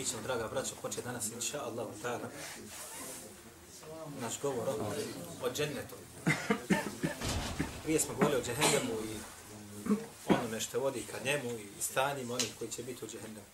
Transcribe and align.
Mi 0.00 0.06
ćemo, 0.06 0.22
draga 0.22 0.48
braćo, 0.48 0.74
početi 0.82 1.02
danas, 1.02 1.28
inša 1.34 1.64
Allah, 1.64 1.86
ta'ala, 2.02 2.28
naš 4.20 4.40
govor 4.42 4.68
o, 4.68 4.72
o 5.46 5.50
džennetu. 5.52 5.94
Prije 7.82 8.00
smo 8.00 8.14
govorili 8.14 8.40
o 8.40 8.44
džehennemu 8.44 8.92
i 8.92 9.16
onome 10.28 10.60
što 10.60 10.80
vodi 10.80 11.04
ka 11.10 11.24
njemu 11.24 11.50
i 11.50 11.82
stanima 11.82 12.34
onih 12.34 12.52
koji 12.58 12.70
će 12.70 12.82
biti 12.82 13.04
u 13.04 13.08
džehennemu. 13.08 13.46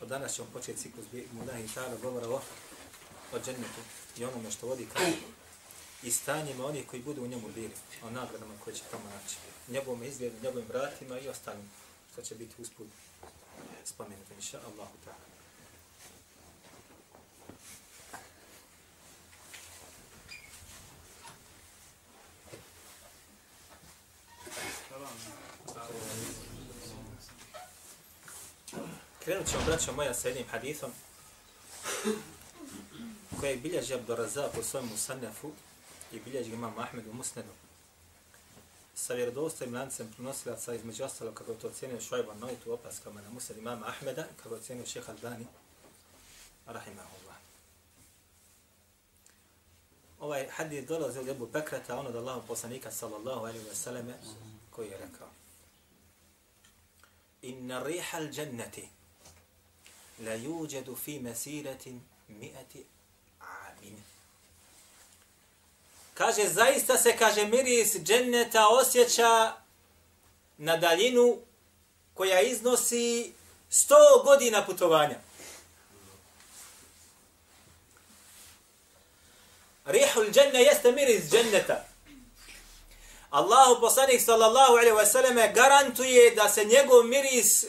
Od 0.00 0.08
danas 0.08 0.34
ćemo 0.34 0.48
početi 0.52 0.78
ciklus 0.78 1.06
Mudahi 1.32 1.68
ta'ala 1.74 2.00
govora 2.02 2.28
o, 2.28 2.40
o 3.32 3.38
džennetu 3.44 3.82
i 4.18 4.24
onome 4.24 4.50
što 4.50 4.66
vodi 4.66 4.86
ka 4.94 5.04
njemu 5.04 5.32
i 6.02 6.10
stanjima 6.10 6.66
onih 6.66 6.86
koji 6.86 7.02
budu 7.02 7.22
u 7.22 7.28
njemu 7.28 7.48
bili, 7.54 7.74
o 8.02 8.10
nagradama 8.10 8.54
koje 8.64 8.76
će 8.76 8.82
tamo 8.90 9.04
naći, 9.04 9.36
njegovom 9.68 10.02
izgledu, 10.02 10.36
njegovim 10.42 10.68
vratima 10.68 11.18
i 11.18 11.28
ostalim, 11.28 11.70
što 12.12 12.22
će 12.22 12.34
biti 12.34 12.62
usput 12.62 12.86
spomenuto, 13.84 14.34
inša 14.34 14.58
ta'ala. 14.58 15.28
Krenut 29.24 29.46
ćemo, 29.46 29.64
braćo 29.66 29.92
moja, 29.92 30.14
sa 30.14 30.28
jednim 30.28 30.46
hadithom 30.50 30.90
koje 33.40 33.56
bilježi 33.56 33.94
Abdurazak 33.94 34.58
u 34.60 34.62
svojom 34.62 34.88
musannefu 34.88 35.52
i 36.12 36.20
bilježi 36.20 36.52
imam 36.52 36.78
Ahmed 36.78 37.06
u 37.06 37.12
musnedu 37.12 37.48
sa 39.08 39.14
vjerodostojim 39.14 39.74
lancem 39.74 40.10
prenosilaca 40.12 40.74
između 40.74 41.04
ostalo 41.04 41.32
kako 41.32 41.52
je 41.52 41.58
to 41.58 41.68
ocjenio 41.68 42.00
Šojba 42.00 42.34
Noit 42.34 42.66
u 42.66 42.72
opaskama 42.72 43.20
na 43.20 43.30
Musad 43.30 43.56
imama 43.56 43.86
Ahmeda 43.86 44.26
kako 44.42 44.54
je 44.54 44.60
ocjenio 44.60 44.86
šeha 44.86 45.12
Albani 45.12 45.46
rahimahullah. 46.66 47.36
Ovaj 50.20 50.48
hadis 50.50 50.86
dolazi 50.86 51.18
od 51.18 51.28
Ebu 51.28 51.46
Bekrata, 51.46 51.98
ono 51.98 52.10
da 52.10 52.18
Allahu 52.18 52.46
poslanika 52.46 52.90
sallallahu 52.90 53.40
alaihi 53.40 53.66
wa 53.66 53.74
sallame 53.74 54.14
koji 54.70 54.88
je 54.88 54.98
rekao 54.98 55.28
Inna 57.42 57.82
riha 57.82 58.18
al-jannati 58.18 58.88
la 60.18 60.36
yuđedu 60.36 60.96
fi 60.96 61.20
mesiratin 61.20 62.00
mi'ati 62.28 62.84
Kaže, 66.18 66.48
zaista 66.48 66.98
se, 66.98 67.16
kaže, 67.16 67.46
miris 67.46 67.96
dženneta 67.96 68.68
osjeća 68.68 69.52
na 70.56 70.76
daljinu 70.76 71.38
koja 72.14 72.40
iznosi 72.40 73.32
100 73.70 73.94
godina 74.24 74.66
putovanja. 74.66 75.18
Rihul 79.84 80.30
dženne 80.30 80.62
jeste 80.62 80.92
miris 80.92 81.30
dženneta. 81.30 81.84
Allahu 83.30 83.80
poslanik 83.80 84.20
sallallahu 84.20 84.72
alaihi 84.72 84.96
wa 84.96 85.06
sallam 85.06 85.52
garantuje 85.54 86.34
da 86.34 86.48
se 86.48 86.64
njegov 86.64 87.04
miris 87.04 87.64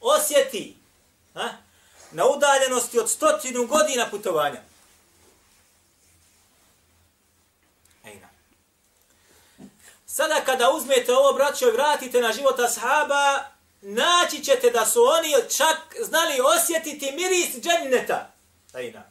osjeti 0.00 0.76
ha? 1.34 1.48
na 2.12 2.26
udaljenosti 2.26 2.98
od 2.98 3.10
stotinu 3.10 3.66
godina 3.66 4.10
putovanja. 4.10 4.60
Sada 10.16 10.40
kada 10.44 10.70
uzmete 10.70 11.14
ovo 11.14 11.32
braćo 11.32 11.68
i 11.68 11.72
vratite 11.72 12.20
na 12.20 12.32
život 12.32 12.58
ashaba, 12.58 13.44
naći 13.80 14.44
ćete 14.44 14.70
da 14.70 14.86
su 14.86 15.02
oni 15.02 15.34
čak 15.56 15.96
znali 16.04 16.40
osjetiti 16.56 17.12
miris 17.12 17.62
dženneta. 17.62 18.30
Tajna. 18.72 19.02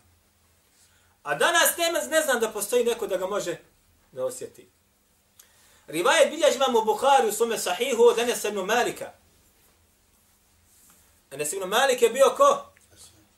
A 1.23 1.35
danas 1.35 1.77
nema, 1.77 1.99
ne 1.99 2.21
znam 2.21 2.39
da 2.39 2.49
postoji 2.49 2.83
neko 2.83 3.07
da 3.07 3.17
ga 3.17 3.27
može 3.27 3.57
da 4.11 4.25
osjeti. 4.25 4.69
Rivajet 5.87 6.29
bilježi 6.29 6.57
vam 6.59 6.75
u 6.75 6.81
Bukhari 6.81 7.27
u 7.27 7.33
svome 7.33 7.57
sahihu 7.57 8.03
od 8.03 8.19
Enes 8.19 8.43
ibn 8.43 8.59
Malika. 8.59 9.11
Enes 11.31 11.53
ibn 11.53 11.69
Malik 11.69 12.01
je 12.01 12.09
bio 12.09 12.33
ko? 12.37 12.65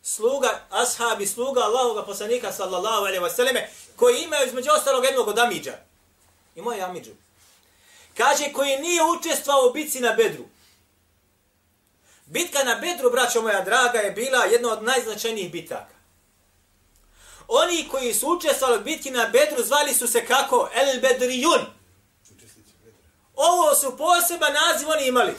Sluga, 0.01 0.61
ashabi, 0.69 1.27
sluga 1.27 1.61
Allahoga 1.61 2.05
poslanika 2.05 2.51
sallallahu 2.51 3.05
alaihi 3.05 3.23
wa 3.23 3.35
sallame, 3.35 3.69
koji 3.95 4.23
imaju 4.23 4.47
između 4.47 4.69
ostalog 4.71 5.05
jednog 5.05 5.27
od 5.27 5.39
Amidža. 5.39 5.77
Imao 6.55 6.73
je 6.73 6.81
Amidžu. 6.81 7.26
Kaže, 8.17 8.53
koji 8.53 8.77
nije 8.77 9.01
učestvao 9.03 9.67
u 9.69 9.73
bitci 9.73 9.99
na 9.99 10.13
Bedru. 10.13 10.45
Bitka 12.25 12.63
na 12.63 12.75
Bedru, 12.75 13.11
braćo 13.11 13.41
moja 13.41 13.61
draga, 13.61 13.99
je 13.99 14.11
bila 14.11 14.45
jedna 14.45 14.73
od 14.73 14.83
najznačajnijih 14.83 15.51
bitaka. 15.51 15.95
Oni 17.47 17.87
koji 17.91 18.13
su 18.13 18.27
učestvali 18.27 18.77
u 18.77 18.81
bitki 18.81 19.11
na 19.11 19.25
Bedru 19.25 19.63
zvali 19.63 19.93
su 19.93 20.07
se 20.07 20.25
kako? 20.25 20.69
El 20.73 21.01
Bedrijun. 21.01 21.65
Ovo 23.35 23.75
su 23.75 23.97
poseban 23.97 24.53
naziv 24.53 24.89
oni 24.89 25.07
imali. 25.07 25.33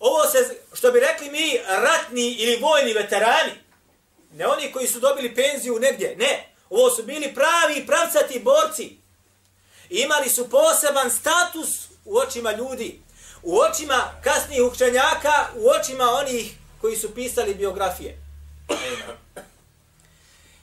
Ovo 0.00 0.26
se, 0.26 0.60
što 0.72 0.92
bi 0.92 1.00
rekli 1.00 1.30
mi, 1.30 1.58
ratni 1.68 2.32
ili 2.32 2.56
vojni 2.56 2.92
veterani. 2.92 3.52
Ne 4.32 4.46
oni 4.46 4.72
koji 4.72 4.86
su 4.86 5.00
dobili 5.00 5.34
penziju 5.34 5.78
negdje. 5.78 6.16
Ne. 6.16 6.54
Ovo 6.70 6.90
su 6.90 7.02
bili 7.02 7.34
pravi 7.34 7.86
pravcati 7.86 8.38
borci. 8.38 9.01
Imali 9.92 10.28
su 10.28 10.50
poseban 10.50 11.10
status 11.10 11.68
u 12.04 12.18
očima 12.18 12.52
ljudi. 12.52 13.00
U 13.42 13.58
očima 13.58 14.12
kasnijih 14.24 14.62
učenjaka, 14.62 15.48
u 15.56 15.68
očima 15.68 16.04
onih 16.04 16.54
koji 16.80 16.96
su 16.96 17.14
pisali 17.14 17.54
biografije. 17.54 18.18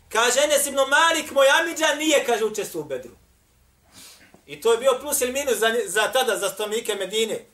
Kaže 0.09 0.39
Enes 0.43 0.67
ibn 0.67 0.77
Malik, 0.89 1.31
moj 1.31 1.47
Amidžan 1.59 1.97
nije, 1.97 2.25
kaže, 2.25 2.45
učestvo 2.45 2.81
u 2.81 2.83
Bedru. 2.83 3.11
I 4.45 4.61
to 4.61 4.71
je 4.71 4.77
bio 4.77 4.97
plus 5.01 5.21
ili 5.21 5.31
minus 5.31 5.57
za, 5.57 5.75
za 5.85 6.11
tada, 6.11 6.37
za 6.37 6.49
stanovnike 6.49 6.95
Medine. 6.95 7.45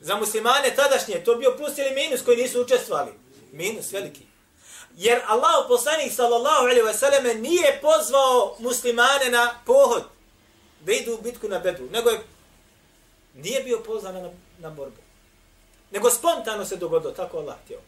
Za 0.00 0.16
muslimane 0.16 0.74
tadašnje, 0.76 1.24
to 1.24 1.32
je 1.32 1.38
bio 1.38 1.56
plus 1.56 1.78
ili 1.78 1.90
minus 1.90 2.22
koji 2.24 2.36
nisu 2.36 2.62
učestvovali. 2.62 3.12
Minus 3.52 3.92
veliki. 3.92 4.26
Jer 4.96 5.20
Allah 5.26 5.64
poslanik 5.68 6.12
sallallahu 6.12 6.62
alaihi 6.62 6.82
wa 6.82 6.94
sallam 6.94 7.40
nije 7.40 7.78
pozvao 7.82 8.56
muslimane 8.58 9.30
na 9.30 9.60
pohod 9.66 10.02
da 10.84 10.92
idu 10.92 11.14
u 11.14 11.22
bitku 11.22 11.48
na 11.48 11.58
Bedru, 11.58 11.90
nego 11.90 12.10
je 12.10 12.20
nije 13.34 13.62
bio 13.62 13.82
pozvan 13.86 14.14
na, 14.14 14.30
na 14.58 14.70
borbu. 14.70 15.00
Nego 15.90 16.10
spontano 16.10 16.64
se 16.64 16.76
dogodilo, 16.76 17.12
tako 17.12 17.38
Allah 17.38 17.56
htio. 17.64 17.80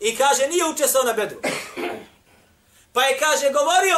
I 0.00 0.16
kaže, 0.16 0.46
nije 0.46 0.64
učestvao 0.64 1.04
na 1.04 1.12
Bedru. 1.12 1.40
Pa 2.92 3.02
je, 3.02 3.18
kaže, 3.18 3.52
govorio, 3.52 3.96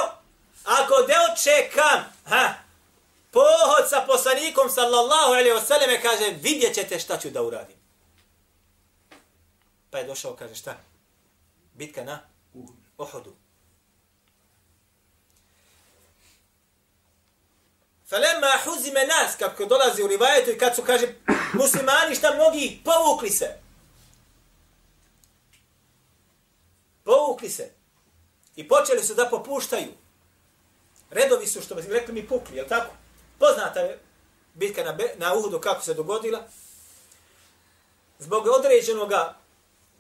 ako 0.65 0.95
deo 1.07 1.37
čekam, 1.43 2.05
ha, 2.25 2.55
pohod 3.31 3.89
sa 3.89 4.05
poslanikom, 4.07 4.71
sallallahu 4.71 5.33
alaihi 5.33 5.67
sallam, 5.67 5.91
kaže, 6.03 6.35
vidjet 6.43 6.75
ćete 6.75 6.99
šta 6.99 7.19
ću 7.19 7.31
da 7.31 7.43
uradim. 7.43 7.77
Pa 9.91 9.99
je 9.99 10.05
došao, 10.05 10.37
kaže, 10.37 10.55
šta? 10.55 10.77
Bitka 11.75 12.05
na 12.05 12.21
Uhudu. 12.99 13.35
Falemma 18.11 18.49
huzime 18.65 19.07
nas, 19.07 19.37
kako 19.39 19.65
dolazi 19.65 20.03
u 20.03 20.07
rivajetu 20.07 20.51
i 20.51 20.59
kad 20.59 20.77
su, 20.77 20.83
kaže, 20.83 21.07
muslimani 21.53 22.15
šta 22.15 22.35
mnogi 22.35 22.81
povukli 22.85 23.31
se. 23.31 23.55
Povukli 27.05 27.49
se. 27.49 27.71
I 28.57 28.69
počeli 28.69 29.03
su 29.03 29.15
da 29.15 29.27
popuštaju. 29.27 29.93
Redovi 31.11 31.47
su, 31.47 31.63
što 31.63 31.75
bi 31.75 31.83
rekli 31.89 32.15
mi, 32.15 32.29
pukli, 32.29 32.57
je 32.57 32.69
tako? 32.69 32.95
Poznata 33.39 33.81
je 33.81 33.99
bitka 34.55 34.85
na, 34.85 34.99
na 35.17 35.35
Uhudu 35.35 35.61
kako 35.61 35.83
se 35.83 35.95
dogodila. 35.95 36.43
Zbog 38.19 38.47
određenog 38.47 39.13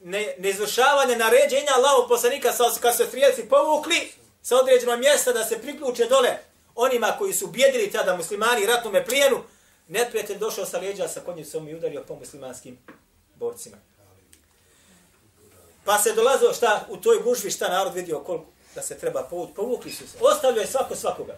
ne, 0.01 0.35
neizvršavanja 0.39 1.17
naređenja 1.17 1.73
Allahog 1.77 2.09
poslanika, 2.09 2.53
kad 2.81 2.97
se 2.97 3.07
strijelci 3.07 3.49
povukli 3.49 4.13
sa 4.43 4.57
određenog 4.57 4.99
mjesta 4.99 5.33
da 5.33 5.45
se 5.45 5.63
priključe 5.63 6.07
dole 6.07 6.50
onima 6.75 7.15
koji 7.19 7.33
su 7.33 7.47
bjedili 7.47 7.91
tada 7.91 8.17
muslimani 8.17 8.67
ratnome 8.67 9.05
plijenu, 9.05 9.43
neprijatelj 9.89 10.39
došao 10.39 10.67
sa 10.67 10.79
lijeđa 10.79 11.09
sa 11.09 11.21
konjicom 11.21 11.69
i 11.69 11.75
udario 11.75 12.05
po 12.09 12.15
muslimanskim 12.15 12.79
borcima. 13.35 13.77
Pa 15.85 15.99
se 15.99 16.13
dolazilo 16.13 16.55
šta 16.55 16.87
u 16.89 16.97
toj 16.97 17.19
gužvi, 17.19 17.51
šta 17.51 17.69
narod 17.69 17.95
vidio 17.95 18.21
koliko 18.21 18.47
da 18.75 18.83
se 18.83 18.99
treba 18.99 19.23
povući. 19.23 19.55
Povukli 19.55 19.93
su 19.93 20.09
se. 20.09 20.19
Ostavljaju 20.21 20.67
svako 20.67 20.97
svakoga. 20.97 21.37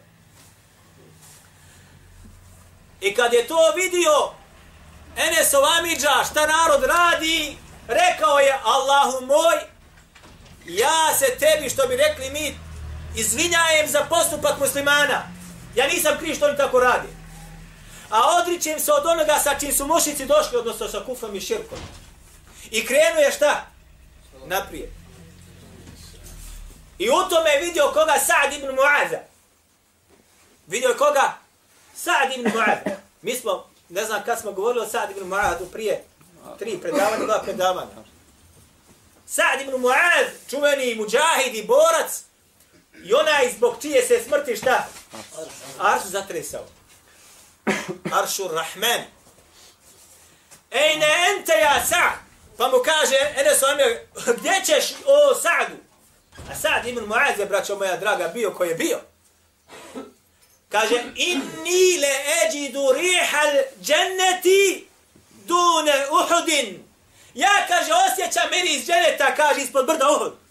I 3.01 3.15
kad 3.15 3.33
je 3.33 3.47
to 3.47 3.73
vidio 3.77 4.33
Enes 5.17 5.55
Ovamidža, 5.55 6.25
šta 6.31 6.47
narod 6.47 6.85
radi, 6.85 7.57
rekao 7.89 8.39
je 8.39 8.59
Allahu 8.65 9.27
moj, 9.27 9.59
ja 10.67 11.15
se 11.19 11.27
tebi, 11.39 11.71
što 11.71 11.87
bi 11.87 11.97
rekli 11.97 12.31
mi, 12.31 12.55
izvinjajem 13.17 13.89
za 13.89 14.07
postupak 14.09 14.59
muslimana. 14.59 15.23
Ja 15.75 15.87
nisam 15.87 16.19
kriv 16.19 16.35
što 16.35 16.47
oni 16.47 16.57
tako 16.57 16.81
radi. 16.81 17.09
A 18.11 18.21
odričem 18.41 18.81
se 18.81 18.93
od 18.93 19.07
onoga 19.07 19.39
sa 19.39 19.59
čim 19.61 19.73
su 19.73 19.87
mušici 19.87 20.27
došli, 20.27 20.59
odnosno 20.59 20.89
sa 20.89 21.01
kufrom 21.07 21.37
i 21.37 21.41
širkom. 21.41 21.79
I 22.71 22.87
krenuje 22.87 23.33
šta? 23.33 23.67
Naprijed. 24.47 24.91
I 26.99 27.11
u 27.11 27.29
tome 27.31 27.51
je 27.51 27.61
vidio 27.61 27.91
koga 27.93 28.15
Sa'd 28.27 28.53
ibn 28.53 28.67
Mu'aza. 28.67 29.19
Vidio 30.67 30.89
je 30.89 30.97
koga? 30.97 31.35
Sa'd 31.95 32.33
ibn 32.37 32.51
Mu'aza. 32.51 32.97
Mi 33.23 33.35
smo, 33.35 33.67
ne 33.89 34.05
znam 34.05 34.23
kad 34.25 34.41
smo 34.41 34.53
govorili 34.53 34.85
o 34.85 34.89
Sa'd 34.89 35.11
ibn 35.11 35.31
Mu'azu 35.31 35.73
prije 35.73 36.05
tri 36.59 36.79
predavanja, 36.81 37.25
dva 37.25 37.41
predavanja. 37.45 37.91
Sa'd 39.27 39.61
ibn 39.61 39.73
Mu'az, 39.73 40.27
čuveni 40.51 40.95
muđahid 40.95 41.55
i 41.55 41.67
borac, 41.67 42.23
i 43.05 43.15
onaj 43.15 43.53
zbog 43.57 43.77
čije 43.83 44.03
se 44.03 44.23
smrti 44.27 44.57
šta? 44.57 44.89
Arš 45.79 46.03
zatresao. 46.03 46.65
Aršur 48.13 48.51
Rahman. 48.51 49.01
Ejne 50.71 51.07
ente 51.31 51.53
ja 51.53 51.85
Sa'd. 51.87 52.33
Pa 52.57 52.69
mu 52.69 52.79
kaže, 52.85 53.17
Enes 53.37 53.63
Amir, 53.63 53.99
gdje 54.37 54.53
ćeš 54.67 54.95
o 55.07 55.35
Sa'du? 55.35 55.77
A 56.51 56.55
Sa'd 56.55 56.87
ibn 56.87 57.07
Mu'az 57.07 57.39
je, 57.39 57.47
braćo 57.47 57.77
moja 57.77 57.97
draga, 57.97 58.29
bio 58.29 58.51
koji 58.51 58.69
je 58.69 58.75
bio. 58.75 59.01
Kaže, 60.69 61.03
inni 61.15 61.99
le 62.01 62.15
eđidu 62.47 62.93
rihal 62.93 63.53
dženneti 63.83 64.89
dune 65.45 66.07
uhudin. 66.11 66.85
Ja, 67.35 67.67
kaže, 67.69 67.91
osjećam 67.93 68.51
miris 68.51 68.87
dženeta, 68.87 69.35
kaže, 69.35 69.61
ispod 69.61 69.87
brda 69.87 70.11
Uhud. 70.11 70.42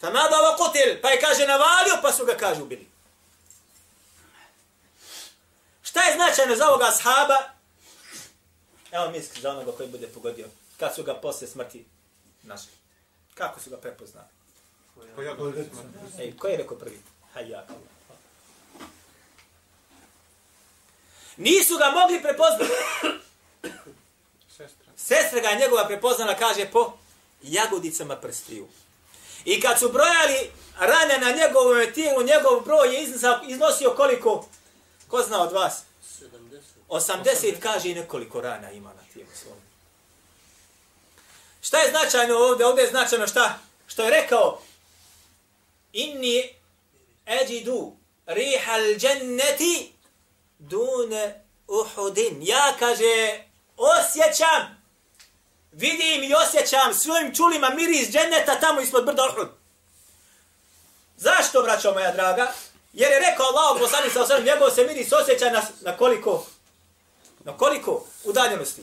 Famada 0.00 0.36
wa 0.36 0.56
kutil, 0.56 1.00
pa 1.02 1.10
je, 1.10 1.20
kaže, 1.20 1.46
navalio, 1.46 1.98
pa 2.02 2.12
su 2.12 2.24
ga, 2.24 2.36
kaže, 2.36 2.62
ubili. 2.62 2.88
Šta 5.82 6.02
je 6.02 6.14
značajno 6.14 6.56
za 6.56 6.68
ovoga 6.68 6.84
ashaba? 6.88 7.38
Evo 8.90 9.10
misli 9.10 9.40
za 9.40 9.50
onoga 9.50 9.72
koji 9.72 9.88
bude 9.88 10.06
pogodio. 10.06 10.48
Kad 10.76 10.94
su 10.94 11.02
ga 11.02 11.14
posle 11.14 11.48
smrti 11.48 11.84
našli. 12.42 12.72
Kako 13.34 13.60
su 13.60 13.70
ga 13.70 13.76
prepoznali? 13.76 14.26
Ej, 16.18 16.36
ko 16.36 16.48
je 16.48 16.56
rekao 16.56 16.76
prvi? 16.78 17.00
Hajjak 17.34 17.70
Allah. 17.70 18.00
Nisu 21.36 21.78
ga 21.78 21.90
mogli 21.90 22.22
prepoznati. 22.22 22.72
Sestra 24.96 25.40
ga 25.40 25.48
je 25.48 25.58
njegova 25.58 25.86
prepoznala, 25.86 26.34
kaže, 26.34 26.70
po 26.72 26.98
jagodicama 27.42 28.16
prstiju. 28.16 28.68
I 29.44 29.60
kad 29.60 29.78
su 29.78 29.88
brojali 29.88 30.50
rane 30.78 31.18
na 31.18 31.30
njegovom 31.30 31.92
tijelu, 31.94 32.22
njegov 32.22 32.60
broj 32.60 32.94
je 32.94 33.06
iznosio 33.48 33.94
koliko? 33.96 34.48
Ko 35.08 35.22
zna 35.22 35.42
od 35.42 35.52
vas? 35.52 35.82
80 36.88 37.60
kaže 37.60 37.90
i 37.90 37.94
nekoliko 37.94 38.40
rana 38.40 38.70
ima 38.70 38.88
na 38.88 39.02
tijelu 39.12 39.30
svom. 39.42 39.56
Šta 41.62 41.78
je 41.78 41.90
značajno 41.90 42.36
ovdje? 42.36 42.66
Ovdje 42.66 42.82
je 42.82 42.90
značajno 42.90 43.26
šta? 43.26 43.58
Što 43.86 44.02
je 44.02 44.10
rekao 44.10 44.60
Inni 45.92 46.54
eđidu 47.26 47.92
rihal 48.26 48.80
dženneti 48.98 49.92
dune 50.58 51.44
uhudin. 51.66 52.38
Ja, 52.42 52.74
kaže, 52.78 53.44
osjećam, 53.76 54.79
vidim 55.72 56.22
i 56.22 56.34
osjećam 56.34 56.94
svojim 56.94 57.34
čulima 57.34 57.70
miris 57.70 58.10
dženeta 58.10 58.60
tamo 58.60 58.80
ispod 58.80 59.04
brda 59.04 59.22
Uhud. 59.32 59.48
Zašto, 61.16 61.62
braćo 61.62 61.92
moja 61.92 62.12
draga? 62.12 62.52
Jer 62.92 63.12
je 63.12 63.18
rekao 63.30 63.46
Allah, 63.46 63.80
poslani 63.80 64.10
sa 64.10 64.22
osam, 64.22 64.44
njegov 64.44 64.70
se 64.70 64.84
miris 64.84 65.12
osjeća 65.12 65.50
na, 65.50 65.62
na 65.80 65.96
koliko? 65.96 66.46
Na 67.44 67.56
koliko 67.56 68.04
udaljenosti? 68.24 68.82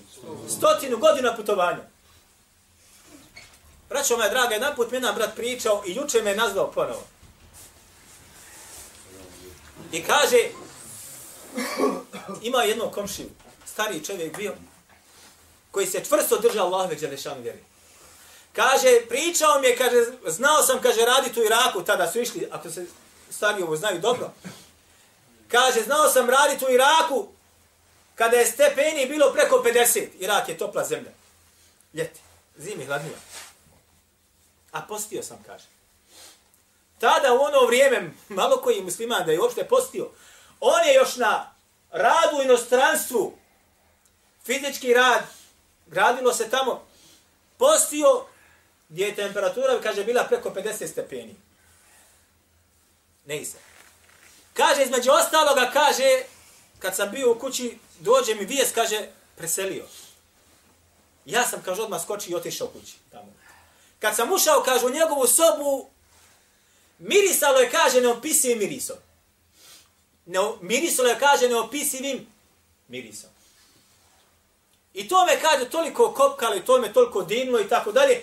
Stotinu 0.58 0.98
godina 0.98 1.36
putovanja. 1.36 1.84
Braćo 3.90 4.18
moja 4.18 4.30
draga, 4.30 4.54
jedan 4.54 4.76
put 4.76 4.92
mi 4.92 4.98
jedan 4.98 5.16
brat 5.16 5.36
pričao 5.36 5.84
i 5.86 5.96
juče 5.96 6.22
me 6.22 6.30
je 6.30 6.36
nazvao 6.36 6.72
ponovo. 6.72 7.04
I 9.92 10.04
kaže, 10.04 10.38
ima 12.42 12.64
jedno 12.64 12.92
komšiju, 12.92 13.30
stariji 13.66 14.04
čovjek 14.04 14.38
bio, 14.38 14.56
koji 15.72 15.88
se 15.88 16.04
čvrsto 16.06 16.38
držao 16.38 16.66
Allahove 16.66 16.96
Đelešanu 16.96 17.42
vjeri. 17.42 17.60
Kaže, 18.54 19.02
pričao 19.10 19.60
mi 19.60 19.68
je, 19.68 19.78
kaže, 19.78 20.06
znao 20.28 20.64
sam, 20.64 20.82
kaže, 20.82 21.06
raditi 21.06 21.40
u 21.40 21.44
Iraku, 21.44 21.84
tada 21.84 22.12
su 22.12 22.20
išli, 22.20 22.48
ako 22.52 22.70
se 22.70 22.86
stari 23.30 23.64
ovo 23.64 23.76
znaju 23.76 24.00
dobro. 24.00 24.32
Kaže, 25.48 25.84
znao 25.84 26.10
sam 26.10 26.30
raditi 26.30 26.66
u 26.66 26.70
Iraku, 26.70 27.28
kada 28.16 28.38
je 28.38 28.46
stepeni 28.46 29.06
bilo 29.06 29.34
preko 29.34 29.64
50. 29.66 30.08
Irak 30.20 30.50
je 30.50 30.58
topla 30.58 30.86
zemlja. 30.86 31.12
Ljeti, 31.94 32.20
zimi, 32.58 32.86
hladnija. 32.86 33.18
A 34.72 34.82
postio 34.82 35.24
sam, 35.24 35.44
kaže. 35.46 35.66
Tada 37.00 37.34
u 37.34 37.42
ono 37.42 37.66
vrijeme, 37.66 38.12
malo 38.30 38.58
koji 38.58 38.82
musliman 38.82 39.26
da 39.26 39.32
je 39.32 39.42
uopšte 39.42 39.68
postio, 39.68 40.10
on 40.60 40.88
je 40.88 40.94
još 40.94 41.16
na 41.16 41.54
radu 41.92 42.38
u 42.38 42.42
inostranstvu, 42.42 43.38
fizički 44.46 44.94
rad, 44.94 45.24
gradilo 45.88 46.34
se 46.34 46.50
tamo, 46.50 46.88
postio 47.58 48.26
gdje 48.90 49.06
je 49.06 49.16
temperatura, 49.16 49.82
kaže, 49.84 50.04
bila 50.04 50.24
preko 50.24 50.50
50 50.50 50.88
stepeni. 50.88 51.36
Ne 53.26 53.46
se. 53.46 53.58
Kaže, 54.54 54.84
između 54.84 55.12
ostaloga, 55.12 55.70
kaže, 55.74 56.24
kad 56.80 56.96
sam 56.96 57.12
bio 57.12 57.32
u 57.32 57.40
kući, 57.40 57.78
dođe 58.00 58.36
mi 58.36 58.46
vijest, 58.46 58.76
kaže, 58.76 59.08
preselio. 59.36 59.86
Ja 61.26 61.48
sam, 61.48 61.62
kaže, 61.66 61.82
odmah 61.82 62.04
skočio 62.04 62.32
i 62.32 62.36
otišao 62.36 62.68
kući. 62.68 62.94
Tamo. 63.12 63.34
Kad 64.00 64.16
sam 64.16 64.34
ušao, 64.34 64.64
kaže, 64.64 64.86
u 64.86 64.90
njegovu 64.90 65.28
sobu, 65.28 65.90
mirisalo 67.00 67.60
je, 67.60 67.72
kaže, 67.72 68.02
neopisivim 68.02 68.60
mirisom. 68.60 68.98
Ne, 70.26 70.40
mirisalo 70.62 71.10
je, 71.10 71.20
kaže, 71.20 71.50
neopisivim 71.50 72.28
mirisom. 72.88 73.30
I 74.98 75.08
to 75.08 75.26
me, 75.26 75.40
kaže, 75.42 75.70
toliko 75.70 76.14
kopkalo 76.14 76.56
i 76.56 76.66
to 76.66 76.82
me 76.82 76.94
toliko 76.94 77.22
divno 77.22 77.60
i 77.60 77.70
tako 77.70 77.92
dalje. 77.92 78.22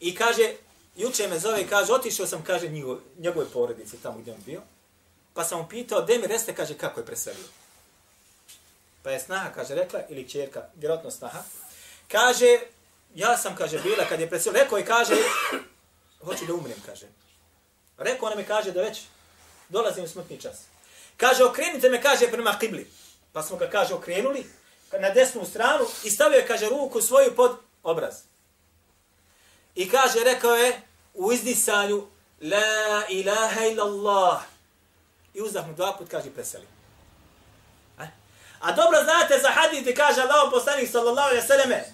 I 0.00 0.14
kaže, 0.14 0.54
juče 0.96 1.28
me 1.28 1.38
zove 1.38 1.62
i 1.62 1.66
kaže, 1.66 1.92
otišao 1.92 2.26
sam, 2.26 2.42
kaže, 2.42 2.68
njegove, 2.68 3.00
njegove 3.18 3.46
porodice 3.46 3.96
tamo 4.02 4.18
gdje 4.18 4.32
on 4.32 4.40
bio. 4.46 4.62
Pa 5.34 5.44
sam 5.44 5.58
mu 5.58 5.68
pitao, 5.68 6.02
de 6.02 6.18
mi 6.18 6.26
reste, 6.26 6.54
kaže, 6.54 6.74
kako 6.74 7.00
je 7.00 7.06
preselio. 7.06 7.44
Pa 9.02 9.10
je 9.10 9.20
snaha, 9.20 9.50
kaže, 9.54 9.74
rekla, 9.74 10.00
ili 10.08 10.28
čerka, 10.28 10.62
vjerojatno 10.74 11.10
snaha. 11.10 11.42
Kaže, 12.08 12.58
ja 13.14 13.36
sam, 13.38 13.56
kaže, 13.56 13.78
bila 13.78 14.04
kad 14.08 14.20
je 14.20 14.28
preselio. 14.28 14.62
Rekao 14.62 14.78
je, 14.78 14.86
kaže, 14.86 15.14
hoću 16.24 16.46
da 16.46 16.54
umrem, 16.54 16.82
kaže. 16.86 17.06
Rekao 17.98 18.26
ona 18.26 18.36
mi 18.36 18.44
kaže 18.44 18.72
da 18.72 18.82
već 18.82 19.02
dolazim 19.68 20.04
u 20.04 20.08
smrtni 20.08 20.40
čas. 20.40 20.56
Kaže, 21.16 21.44
okrenite 21.44 21.88
me, 21.88 22.02
kaže, 22.02 22.30
prema 22.30 22.58
kibli. 22.60 22.90
Pa 23.32 23.42
smo 23.42 23.56
ga, 23.56 23.70
kaže, 23.70 23.94
okrenuli 23.94 24.46
na 25.00 25.10
desnu 25.10 25.44
stranu 25.44 25.84
i 26.04 26.10
stavio 26.10 26.36
je, 26.36 26.46
kaže, 26.46 26.68
ruku 26.68 27.00
svoju 27.00 27.36
pod 27.36 27.56
obraz. 27.82 28.14
I 29.74 29.88
kaže, 29.90 30.24
rekao 30.24 30.54
je, 30.54 30.80
u 31.14 31.32
izdisanju, 31.32 32.06
La 32.40 33.06
ilaha 33.08 33.64
illallah. 33.64 34.42
I 35.34 35.42
uzdah 35.42 35.66
mu 35.66 35.74
dva 35.74 35.96
put, 35.96 36.08
kaže, 36.08 36.30
preseli. 36.30 36.66
E? 38.00 38.06
A 38.60 38.72
dobro 38.72 39.02
znate 39.04 39.38
za 39.38 39.50
hadith 39.50 39.96
kaže 39.96 40.20
Allah 40.20 40.50
poslanik 40.52 40.90
sallallahu 40.90 41.28
alaihi 41.28 41.46
sallame, 41.46 41.84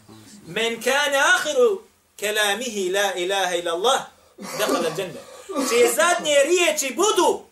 Men 0.47 0.82
kane 0.82 1.18
ahiru 1.18 1.82
kelamihi 2.16 2.90
la 2.90 3.14
ilaha 3.14 3.54
illallah, 3.54 4.00
dekhala 4.59 4.90
dženne. 4.97 5.21
Čije 5.68 5.92
zadnje 5.92 6.37
riječi 6.44 6.94
budu 6.94 7.44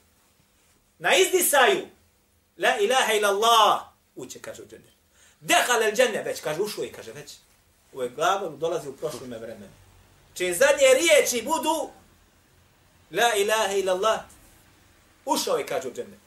na 0.98 1.16
izdisaju, 1.16 1.86
la 2.58 2.78
ilaha 2.78 3.12
illallah, 3.12 3.80
uće, 4.16 4.38
kaže 4.38 4.62
u 4.62 4.66
dženne. 4.66 4.90
Dehal 5.40 5.82
el 5.82 5.94
džene, 5.94 6.22
već, 6.22 6.40
kaže, 6.40 6.62
ušao 6.62 6.84
i 6.84 6.92
kaže, 6.92 7.12
već. 7.12 7.36
U 7.92 8.02
je 8.02 8.08
glavu 8.08 8.56
dolazi 8.56 8.88
u 8.88 8.96
prošlome 8.96 9.38
vremenu. 9.38 9.72
Čije 10.34 10.54
zadnje 10.54 10.86
riječi 10.94 11.42
budu 11.44 11.90
la 13.10 13.34
ilaha 13.36 13.72
illallah, 13.72 14.20
ušao 15.24 15.60
i 15.60 15.66
kaže 15.66 15.88
u 15.88 15.92
džene. 15.92 16.18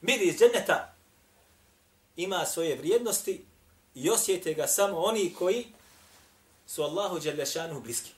Miri 0.00 0.24
iz 0.24 0.38
dženeta 0.38 0.94
ima 2.16 2.46
svoje 2.46 2.76
vrijednosti 2.76 3.44
i 3.94 4.10
osjete 4.10 4.54
ga 4.54 4.66
samo 4.66 4.98
oni 4.98 5.34
koji 5.38 5.66
su 6.66 6.82
Allahu 6.82 7.18
Đelešanu 7.18 7.80
bliski. 7.80 8.10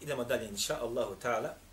Idemo 0.00 0.24
dalje, 0.24 0.48
inša 0.48 0.78
Allahu 0.80 1.16
ta'ala. 1.22 1.65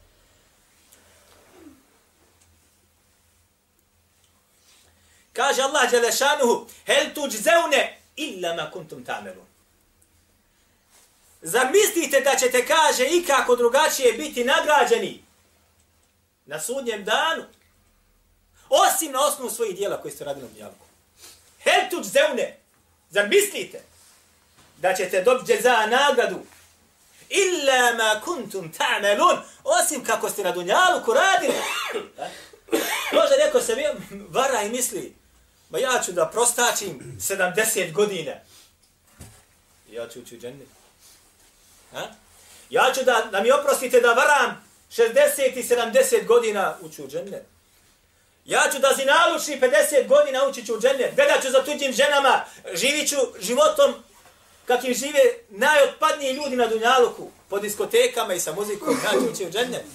Kaže 5.34 5.62
Allah 5.62 5.92
Đelešanuhu, 5.92 6.68
hel 6.86 7.14
tuđzeune 7.16 8.00
illa 8.16 8.54
ma 8.54 8.72
kuntum 8.72 9.06
tamelun. 9.06 9.46
Zamislite 11.42 12.22
da 12.22 12.36
ćete, 12.36 12.66
kaže, 12.66 13.06
i 13.06 13.26
kako 13.26 13.56
drugačije 13.56 14.14
biti 14.14 14.44
nagrađeni 14.44 15.24
na 16.46 16.60
sudnjem 16.60 17.04
danu, 17.04 17.44
osim 18.70 19.12
na 19.12 19.26
osnovu 19.26 19.50
svojih 19.50 19.76
dijela 19.76 20.02
koji 20.02 20.12
ste 20.12 20.24
radili 20.24 20.46
u 20.46 20.56
djelku. 20.56 20.86
Hel 21.64 21.90
tuđzeune, 21.90 22.58
zamislite 23.10 23.82
da 24.78 24.94
ćete 24.94 25.22
dobiti 25.22 25.62
za 25.62 25.86
nagradu 25.86 26.40
illa 27.30 27.94
ma 27.98 28.22
kuntum 28.22 28.72
ta'malun 28.72 29.38
osim 29.64 30.04
kako 30.04 30.30
ste 30.30 30.44
na 30.44 30.52
dunjalu 30.52 31.14
radili. 31.14 31.54
Može 33.18 33.36
neko 33.46 33.62
se 33.62 33.96
vara 34.30 34.62
i 34.62 34.70
misli, 34.70 35.16
Ma 35.74 35.80
ja 35.80 36.02
ću 36.06 36.12
da 36.12 36.30
prostačim 36.34 37.18
70 37.20 37.94
godina. 37.94 38.32
Ja 39.92 40.08
ću 40.08 40.20
ući 40.20 40.36
u 40.36 40.40
džennet. 40.40 40.68
Ha? 41.94 42.08
Ja 42.70 42.92
ću 42.96 43.04
da, 43.04 43.28
da 43.32 43.42
mi 43.42 43.52
oprostite 43.52 44.00
da 44.00 44.14
varam 44.14 44.64
60 44.92 45.60
i 45.60 45.64
70 45.64 46.26
godina 46.26 46.78
ući 46.82 47.04
u 47.04 47.08
džennet. 47.08 47.44
Ja 48.46 48.62
ću 48.74 48.80
da 48.80 48.94
zinaluči 48.98 49.60
50 49.62 50.08
godina 50.08 50.48
ući 50.48 50.66
ću 50.66 50.76
u 50.76 50.80
džennet. 50.80 51.16
Gledat 51.16 51.42
ću 51.42 51.52
za 51.52 51.64
tuđim 51.64 51.94
ženama. 51.94 52.46
Živit 52.74 53.10
ću 53.10 53.18
životom 53.40 53.94
kakvim 54.66 54.94
žive 54.94 55.20
najotpadniji 55.50 56.34
ljudi 56.34 56.56
na 56.56 56.68
Dunjaluku. 56.68 57.32
Po 57.50 57.60
diskotekama 57.60 58.34
i 58.34 58.40
sa 58.40 58.54
muzikom. 58.54 58.98
Ja 59.06 59.12
ću 59.12 59.32
ući 59.32 59.46
u 59.46 59.52
džennet. 59.52 59.86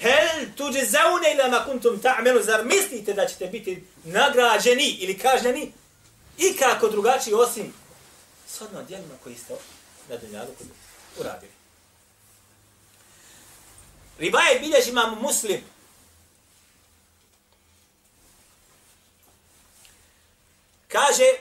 Hel 0.00 0.46
tuđe 0.56 0.84
zaune 0.84 1.32
ila 1.34 1.48
ma 1.48 1.64
kuntum 1.64 2.00
ta'melu, 2.02 2.42
zar 2.42 2.64
mislite 2.64 3.12
da 3.12 3.26
ćete 3.26 3.46
biti 3.46 3.84
nagrađeni 4.04 4.96
ili 5.00 5.18
kažnjeni 5.18 5.72
i 6.38 6.56
kako 6.56 6.88
drugačiji 6.88 7.34
osim 7.34 7.74
shodno 8.48 8.82
djelima 8.82 9.14
koji 9.24 9.34
ste 9.34 9.54
na 10.08 10.16
dunjalu 10.16 10.48
uradili. 11.20 11.52
Ribaje 14.18 14.60
bilježi 14.60 14.90
imam 14.90 15.18
muslim. 15.20 15.60
Kaže, 20.88 21.32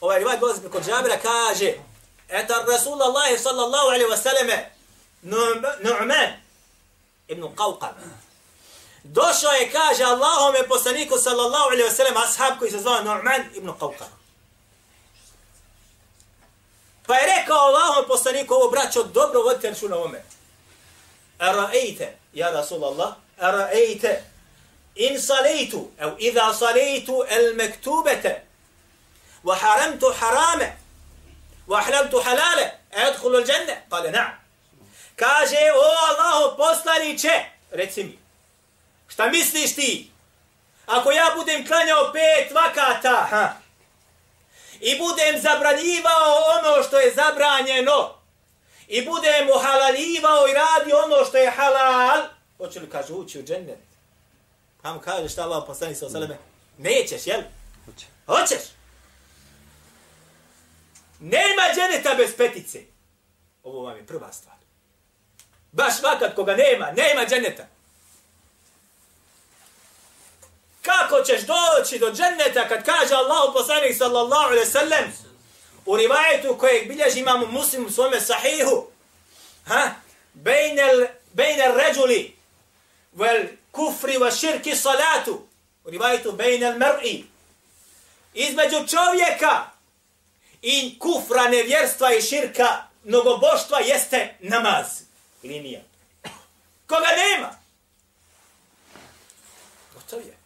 ovaj 0.00 0.18
rivaj 0.18 0.38
dolazi 0.38 0.60
preko 0.60 0.80
Džabira, 0.80 1.18
kaže, 1.22 1.72
etar 2.28 2.66
Rasulallah 2.68 3.40
sallallahu 3.42 3.86
alaihi 3.86 4.04
wa 4.04 4.22
sallame, 4.22 4.73
Nu'man 5.24 6.36
ibn 7.28 7.42
Qawqam. 7.42 7.94
Došao 9.04 9.52
je, 9.52 9.70
kaže 9.70 10.04
Allahome 10.04 10.68
poslaniku 10.68 11.18
sallallahu 11.18 11.66
alaihi 11.66 11.88
wa 11.88 11.94
sallam, 11.94 12.16
ashab 12.16 12.58
koji 12.58 12.70
se 12.70 12.78
zvao 12.78 13.02
Nu'man 13.02 13.42
ibn 13.54 13.68
Qawqam. 13.68 14.12
Pa 17.06 17.14
je 17.14 17.26
rekao 17.36 17.58
Allahom 17.58 18.04
poslaniku, 18.08 18.54
ovo 18.54 18.70
braćo, 18.70 19.02
dobro 19.02 19.42
vodite 19.42 19.70
računa 19.70 19.96
ome. 19.96 20.22
Ara'ejte, 21.38 22.16
ja 22.32 22.50
Rasulallah, 22.50 23.14
ara'ejte, 23.40 24.24
in 24.94 25.20
salaitu, 25.20 25.90
ev 25.98 26.10
idha 26.18 26.54
salaitu 26.54 27.24
el 27.28 27.54
mektubete, 27.54 28.42
wa 29.44 29.56
haramtu 29.56 30.06
harame, 30.20 30.76
wa 31.66 31.78
ahlaltu 31.78 32.20
halale, 32.20 32.70
edhulu 32.90 33.36
al 33.36 33.44
dženne, 33.44 33.86
kale 33.90 34.10
na'am. 34.10 34.43
Kaže, 35.16 35.56
o 35.74 35.86
Allaho 36.08 36.56
poslaniće, 36.56 37.44
reci 37.70 38.04
mi, 38.04 38.18
šta 39.08 39.28
misliš 39.28 39.74
ti? 39.74 40.10
Ako 40.86 41.10
ja 41.10 41.32
budem 41.36 41.66
klanjao 41.66 42.12
pet 42.12 42.52
vakata, 42.54 43.26
ha, 43.30 43.52
i 44.80 44.98
budem 44.98 45.40
zabranjivao 45.40 46.34
ono 46.58 46.82
što 46.82 46.98
je 46.98 47.14
zabranjeno, 47.14 48.14
i 48.88 49.04
budem 49.04 49.48
uhalaljivao 49.56 50.48
i 50.48 50.54
radi 50.54 50.92
ono 50.92 51.24
što 51.24 51.36
je 51.36 51.50
halal, 51.50 52.22
hoće 52.56 52.80
li 52.80 52.90
kaže 52.90 53.12
ući 53.12 53.40
u 53.40 53.42
džennet? 53.42 53.78
Kam 54.82 55.00
kaže 55.00 55.28
šta 55.28 55.42
Allah 55.42 55.64
poslani 55.66 55.94
sa 55.94 56.06
osaleme? 56.06 56.38
Nećeš, 56.78 57.26
jel? 57.26 57.42
Hoće. 57.84 58.06
Hoćeš? 58.26 58.62
Nema 61.20 61.62
dženeta 61.74 62.14
bez 62.14 62.36
petice. 62.36 62.80
Ovo 63.62 63.82
vam 63.82 63.96
je 63.96 64.06
prva 64.06 64.32
stvar. 64.32 64.53
Baš 65.74 66.02
vakat 66.02 66.34
koga 66.34 66.56
nema, 66.56 66.92
nema 66.92 67.26
dženeta. 67.26 67.66
Kako 70.82 71.22
ćeš 71.22 71.40
doći 71.40 71.98
do 71.98 72.12
dženeta 72.12 72.68
kad 72.68 72.84
kaže 72.84 73.14
Allahu 73.14 73.52
poslanik 73.52 73.96
sallallahu 73.98 74.44
alaihi 74.44 74.70
sallam 74.70 75.12
u 75.86 75.96
rivajetu 75.96 76.56
kojeg 76.58 76.88
bilježi 76.88 77.20
imamo 77.20 77.46
muslim 77.46 77.86
u 77.86 77.90
svome 77.90 78.20
sahihu 78.20 78.86
ha? 79.66 79.90
Bejnel, 80.32 81.06
bejnel 81.32 81.76
ređuli 81.76 82.36
vel 83.12 83.44
kufri 83.70 84.18
wa 84.18 84.40
širki 84.40 84.76
salatu 84.76 85.46
u 85.84 85.90
rivajetu 85.90 86.32
bejnel 86.32 86.72
mr'i 86.72 87.22
između 88.34 88.76
čovjeka 88.86 89.64
i 90.62 90.98
kufra 90.98 91.48
nevjerstva 91.48 92.14
i 92.14 92.22
širka 92.22 92.82
mnogoboštva 93.04 93.78
jeste 93.78 94.36
namaz 94.40 95.03
linija. 95.44 95.80
Koga 96.86 97.08
nema? 97.16 97.50
Gotov 99.94 100.20
je. 100.20 100.36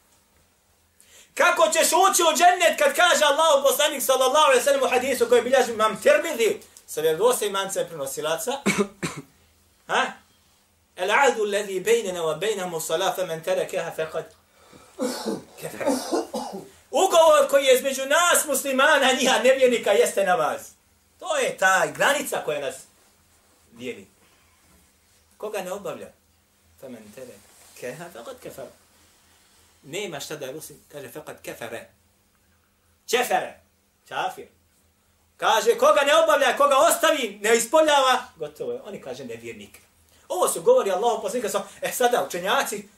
Kako 1.34 1.68
ćeš 1.72 1.86
ući 1.86 2.22
u 2.22 2.36
džennet 2.36 2.78
kad 2.78 2.96
kaže 2.96 3.24
Allah 3.24 3.62
poslanik 3.68 4.02
sallallahu 4.02 4.46
alaihi 4.46 4.64
sallam 4.64 4.82
u 4.82 4.88
hadisu 4.88 5.28
koji 5.28 5.42
bilježi 5.42 5.72
imam 5.72 6.02
tirmidhi 6.02 6.60
sa 6.86 7.00
vjerovosti 7.00 7.46
imanca 7.46 7.80
i 7.82 7.86
prenosilaca? 7.86 8.52
Ha? 9.86 10.06
El 10.96 11.10
ahdu 11.10 11.42
alladhi 11.42 11.80
bejnena 11.80 12.20
wa 12.20 12.38
bejnamu 12.38 12.80
salafa 12.80 13.24
men 13.24 13.42
terekeha 13.42 13.92
faqad 13.96 14.24
kefar. 15.60 15.86
Ugovor 16.90 17.48
koji 17.50 17.64
je 17.64 17.74
između 17.74 18.02
nas 18.06 18.46
muslimana, 18.46 19.12
njiha 19.20 19.38
nevjernika, 19.38 19.92
jeste 19.92 20.24
namaz. 20.24 20.60
To 21.18 21.36
je 21.36 21.56
ta 21.56 21.86
granica 21.96 22.42
koja 22.44 22.60
nas 22.60 22.74
dijeli. 23.72 24.06
Koga 25.38 25.62
ne 25.62 25.72
obavlja? 25.72 26.06
Femen 26.80 27.12
tere. 27.14 27.34
Keha, 27.80 28.04
faqad 28.14 28.38
kefar. 28.42 28.66
Nema 29.82 30.20
šta 30.20 30.36
da 30.36 30.46
je 30.46 30.52
rusim, 30.52 30.76
kaže 30.92 31.08
faqad 31.08 31.42
kefere. 31.42 31.90
Čefere. 33.06 33.60
Čafir. 34.08 34.46
Kaže, 35.36 35.78
koga 35.78 36.00
ne 36.00 36.16
obavlja, 36.16 36.56
koga 36.56 36.76
ostavi, 36.76 37.38
ne 37.42 37.56
ispoljava, 37.56 38.22
gotovo 38.36 38.72
je. 38.72 38.82
Oni 38.82 39.02
kaže 39.02 39.24
nevjernik. 39.24 39.78
Ovo 40.28 40.48
su 40.48 40.62
govori 40.62 40.90
Allah 40.90 41.18
poslika 41.22 41.48
sa, 41.48 41.62
e 41.82 41.92
sada 41.92 42.24
učenjaci, 42.28 42.88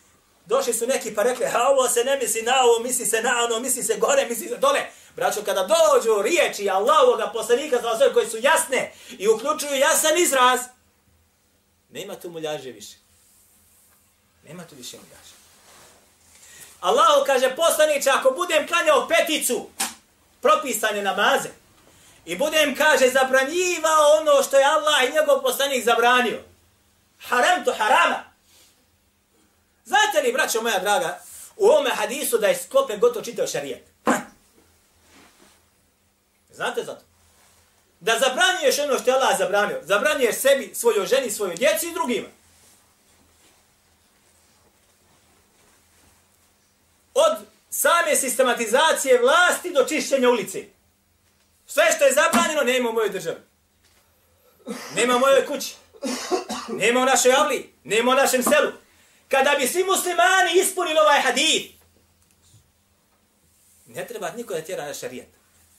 došli 0.47 0.73
su 0.73 0.87
neki 0.87 1.15
pa 1.15 1.23
rekli, 1.23 1.47
a 1.47 1.69
ovo 1.69 1.89
se 1.89 2.05
ne 2.05 2.17
misli 2.17 2.43
na 2.43 2.63
ovo, 2.63 2.79
misli 2.79 3.07
se 3.07 3.23
na 3.23 3.45
ono, 3.45 3.61
misli 3.61 3.83
se 3.83 3.97
gore, 3.99 4.27
misli 4.29 4.49
se 4.49 4.57
dole. 4.57 4.81
Braćo, 5.17 5.43
kada 5.45 5.63
dođu 5.67 6.23
riječi 6.23 6.71
Allahovog 6.71 7.21
poslanika 7.33 7.79
za 7.83 7.97
sve 7.97 8.13
koji 8.13 8.27
su 8.27 8.37
jasne 8.39 8.93
i 9.19 9.29
uključuju 9.29 9.75
jasan 9.75 10.19
izraz, 10.19 10.61
Nema 11.91 12.15
tu 12.15 12.31
muljaže 12.31 12.71
više. 12.71 12.97
Nema 14.45 14.65
tu 14.65 14.77
više 14.77 14.97
muljaže. 14.97 15.35
Allah 16.81 17.27
kaže 17.27 17.57
poslaniče, 17.57 18.11
ako 18.11 18.31
budem 18.31 18.67
klanjao 18.67 19.09
peticu, 19.09 19.69
propisane 20.41 21.03
namaze, 21.03 21.49
i 22.25 22.37
budem, 22.37 22.77
kaže, 22.77 23.11
zabranjivao 23.11 24.17
ono 24.21 24.43
što 24.43 24.59
je 24.59 24.65
Allah 24.65 25.05
i 25.05 25.13
njegov 25.13 25.43
poslanik 25.43 25.85
zabranio, 25.85 26.43
haram 27.19 27.65
to 27.65 27.75
harama. 27.79 28.25
Znate 29.85 30.23
li, 30.23 30.33
braćo 30.33 30.63
moja 30.63 30.79
draga, 30.79 31.23
u 31.57 31.67
ovome 31.67 31.91
hadisu 31.91 32.39
da 32.39 32.47
je 32.47 32.57
sklopen 32.57 33.01
gotovo 33.01 33.25
čitao 33.25 33.47
šarijet? 33.47 33.89
Znate 36.57 36.85
za 36.85 36.95
to? 36.95 37.10
Da 38.01 38.19
zabranjuješ 38.19 38.79
ono 38.79 38.99
što 38.99 39.11
je 39.11 39.15
Allah 39.15 39.39
zabranio. 39.39 39.81
Zabranjuješ 39.83 40.37
sebi, 40.37 40.71
svojoj 40.75 41.07
ženi, 41.07 41.31
svojoj 41.31 41.57
djeci 41.57 41.89
i 41.89 41.93
drugima. 41.93 42.29
Od 47.15 47.37
same 47.71 48.17
sistematizacije 48.17 49.21
vlasti 49.21 49.71
do 49.71 49.85
čišćenja 49.85 50.29
ulice. 50.29 50.65
Sve 51.67 51.85
što 51.97 52.05
je 52.05 52.13
zabranjeno 52.13 52.63
nema 52.63 52.91
u 52.91 52.93
mojoj 52.93 53.11
državi. 53.11 53.41
Nema 54.95 55.17
u 55.17 55.19
mojoj 55.19 55.47
kući. 55.47 55.75
Nema 56.69 57.01
u 57.01 57.05
našoj 57.05 57.33
avli. 57.33 57.73
Nema 57.85 58.13
u 58.13 58.15
našem 58.15 58.43
selu. 58.43 58.73
Kada 59.29 59.55
bi 59.59 59.67
svi 59.67 59.85
muslimani 59.85 60.51
ispunili 60.55 60.99
ovaj 60.99 61.21
hadith, 61.21 61.75
ne 63.87 64.07
treba 64.07 64.31
niko 64.31 64.55
da 64.55 64.61
tjera 64.61 64.87
na 64.87 64.95
šarijet. 64.95 65.29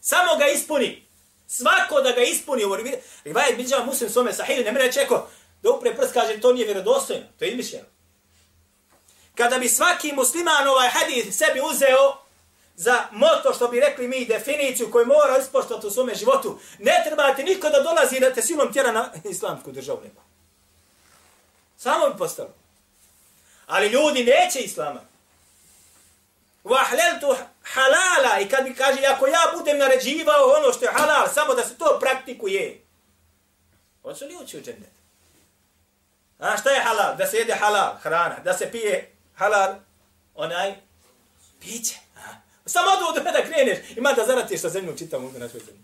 Samo 0.01 0.36
ga 0.36 0.48
ispuni. 0.48 1.11
Svako 1.51 2.01
da 2.01 2.12
ga 2.12 2.22
ispuni. 2.22 2.63
Rivajet 3.24 3.58
biđa 3.58 3.84
muslim 3.86 4.10
svome 4.10 4.34
sahiju, 4.34 4.63
ne 4.63 4.72
mre 4.72 4.91
čeko, 4.91 5.27
da 5.62 5.70
upre 5.70 5.96
prst 5.96 6.13
kaže, 6.13 6.41
to 6.41 6.53
nije 6.53 6.65
vjerodostojno, 6.65 7.24
to 7.39 7.46
je 7.46 7.51
izmišljeno. 7.51 7.86
Kada 9.36 9.60
bi 9.60 9.70
svaki 9.70 10.12
musliman 10.12 10.67
ovaj 10.67 10.89
hadith 10.89 11.38
sebi 11.38 11.62
uzeo 11.72 12.17
za 12.75 13.03
moto, 13.12 13.53
što 13.55 13.67
bi 13.67 13.79
rekli 13.79 14.08
mi, 14.08 14.25
definiciju 14.25 14.91
koju 14.91 15.05
mora 15.05 15.38
ispoštati 15.38 15.88
u 15.88 15.91
svome 15.91 16.15
životu, 16.15 16.60
ne 16.79 17.03
treba 17.05 17.36
ti 17.36 17.43
niko 17.43 17.70
da 17.70 17.84
dolazi 17.84 18.20
da 18.20 18.34
te 18.34 18.41
silom 18.41 18.74
tjera 18.74 18.91
na 18.91 19.12
islamsku 19.31 19.72
državu 19.72 20.00
nema. 20.03 20.22
Samo 21.77 22.10
bi 22.10 22.17
postalo. 22.17 22.53
Ali 23.67 23.88
ljudi 23.88 24.24
neće 24.24 24.60
islama. 24.60 25.01
Vahleltu 26.63 27.36
halala 27.63 28.39
i 28.39 28.50
kad 28.50 28.63
mi 28.63 28.75
kaže, 28.75 29.06
ako 29.06 29.27
ja 29.27 29.53
budem 29.58 29.77
naređivao 29.77 30.53
ono 30.58 30.74
što 30.74 30.86
je 30.86 30.91
halal, 30.91 31.27
samo 31.34 31.53
da 31.53 31.63
se 31.63 31.77
to 31.77 31.98
praktikuje, 32.00 32.82
hoće 34.01 34.25
li 34.25 34.38
ući 34.44 34.58
u 34.58 34.62
džennet? 34.62 35.01
A 36.39 36.58
šta 36.58 36.70
je 36.70 36.82
halal? 36.82 37.18
Da 37.18 37.27
se 37.27 37.38
jede 37.38 37.53
halal, 37.53 37.96
hrana. 38.01 38.39
Da 38.44 38.53
se 38.53 38.72
pije 38.72 39.12
halal, 39.36 39.75
onaj, 40.36 40.75
piće. 41.60 41.96
A? 42.18 42.22
Samo 42.65 42.88
od 43.10 43.24
da 43.24 43.44
kreneš, 43.44 43.77
ima 43.96 44.13
da 44.13 44.25
zaratiš 44.25 44.62
sa 44.62 44.70
zemljom 44.70 44.98
čitavom 44.98 45.34
na 45.38 45.50
svoj 45.50 45.62
zemlji. 45.65 45.82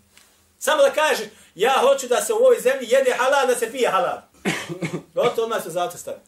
Samo 0.58 0.82
da 0.82 0.90
kažeš, 0.90 1.28
ja 1.54 1.74
hoću 1.80 2.08
da 2.08 2.24
se 2.24 2.32
u 2.32 2.36
ovoj 2.36 2.60
zemlji 2.60 2.88
jede 2.90 3.14
halal, 3.18 3.46
da 3.46 3.54
se 3.54 3.72
pije 3.72 3.90
halal. 3.90 4.18
Gotovo 5.14 5.42
odmah 5.42 5.62
se 5.62 5.70
zato 5.70 5.98
stavi. 5.98 6.18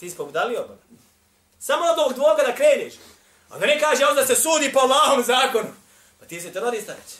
Ti 0.00 0.10
si 0.10 0.16
pobudalio 0.16 0.62
oba. 0.64 0.76
Samo 1.58 1.84
od 1.84 1.98
ovog 1.98 2.14
dvoga 2.14 2.42
da 2.42 2.54
kreneš. 2.54 2.94
A 3.48 3.58
da 3.58 3.66
ne 3.66 3.80
kaže, 3.80 4.06
onda 4.06 4.26
se 4.26 4.34
sudi 4.34 4.72
po 4.72 4.78
Allahom 4.78 5.24
zakonu. 5.24 5.68
Pa 6.20 6.26
ti 6.26 6.40
si 6.40 6.52
terorista 6.52 6.94
reći. 6.94 7.16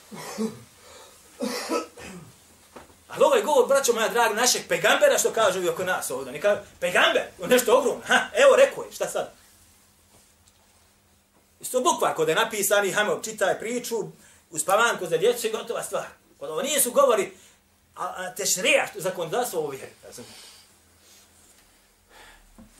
Ali 3.08 3.24
ovo 3.24 3.34
je 3.34 3.42
govor, 3.42 3.68
braćo 3.68 3.92
moja 3.92 4.08
draga, 4.08 4.34
našeg 4.34 4.62
pegambera 4.68 5.18
što 5.18 5.32
kažu 5.32 5.62
i 5.62 5.68
oko 5.68 5.84
nas 5.84 6.10
ovdje. 6.10 6.32
Ne 6.32 6.40
kažu, 6.40 6.60
pegamber, 6.80 7.22
nešto 7.48 7.78
ogromno. 7.78 8.02
Ha, 8.06 8.20
evo, 8.34 8.56
rekao 8.56 8.84
je, 8.84 8.92
šta 8.92 9.08
sad? 9.08 9.32
Isto 11.60 11.80
bukvar, 11.80 12.14
kod 12.14 12.28
je 12.28 12.34
napisani, 12.34 12.92
hajmo, 12.92 13.20
čitaj 13.24 13.58
priču, 13.58 13.96
uz 14.50 14.64
pavanku 14.64 15.06
za 15.06 15.16
djecu 15.16 15.46
i 15.46 15.50
gotova 15.50 15.82
stvar. 15.82 16.06
Kod 16.38 16.50
ovo 16.50 16.62
nisu 16.62 16.92
govori, 16.92 17.32
a, 17.96 18.04
a 18.16 18.34
tešrija, 18.34 18.86
što 18.90 19.00
zakonodavstvo 19.00 19.60
ovo 19.60 19.68
vjeri. 19.68 19.92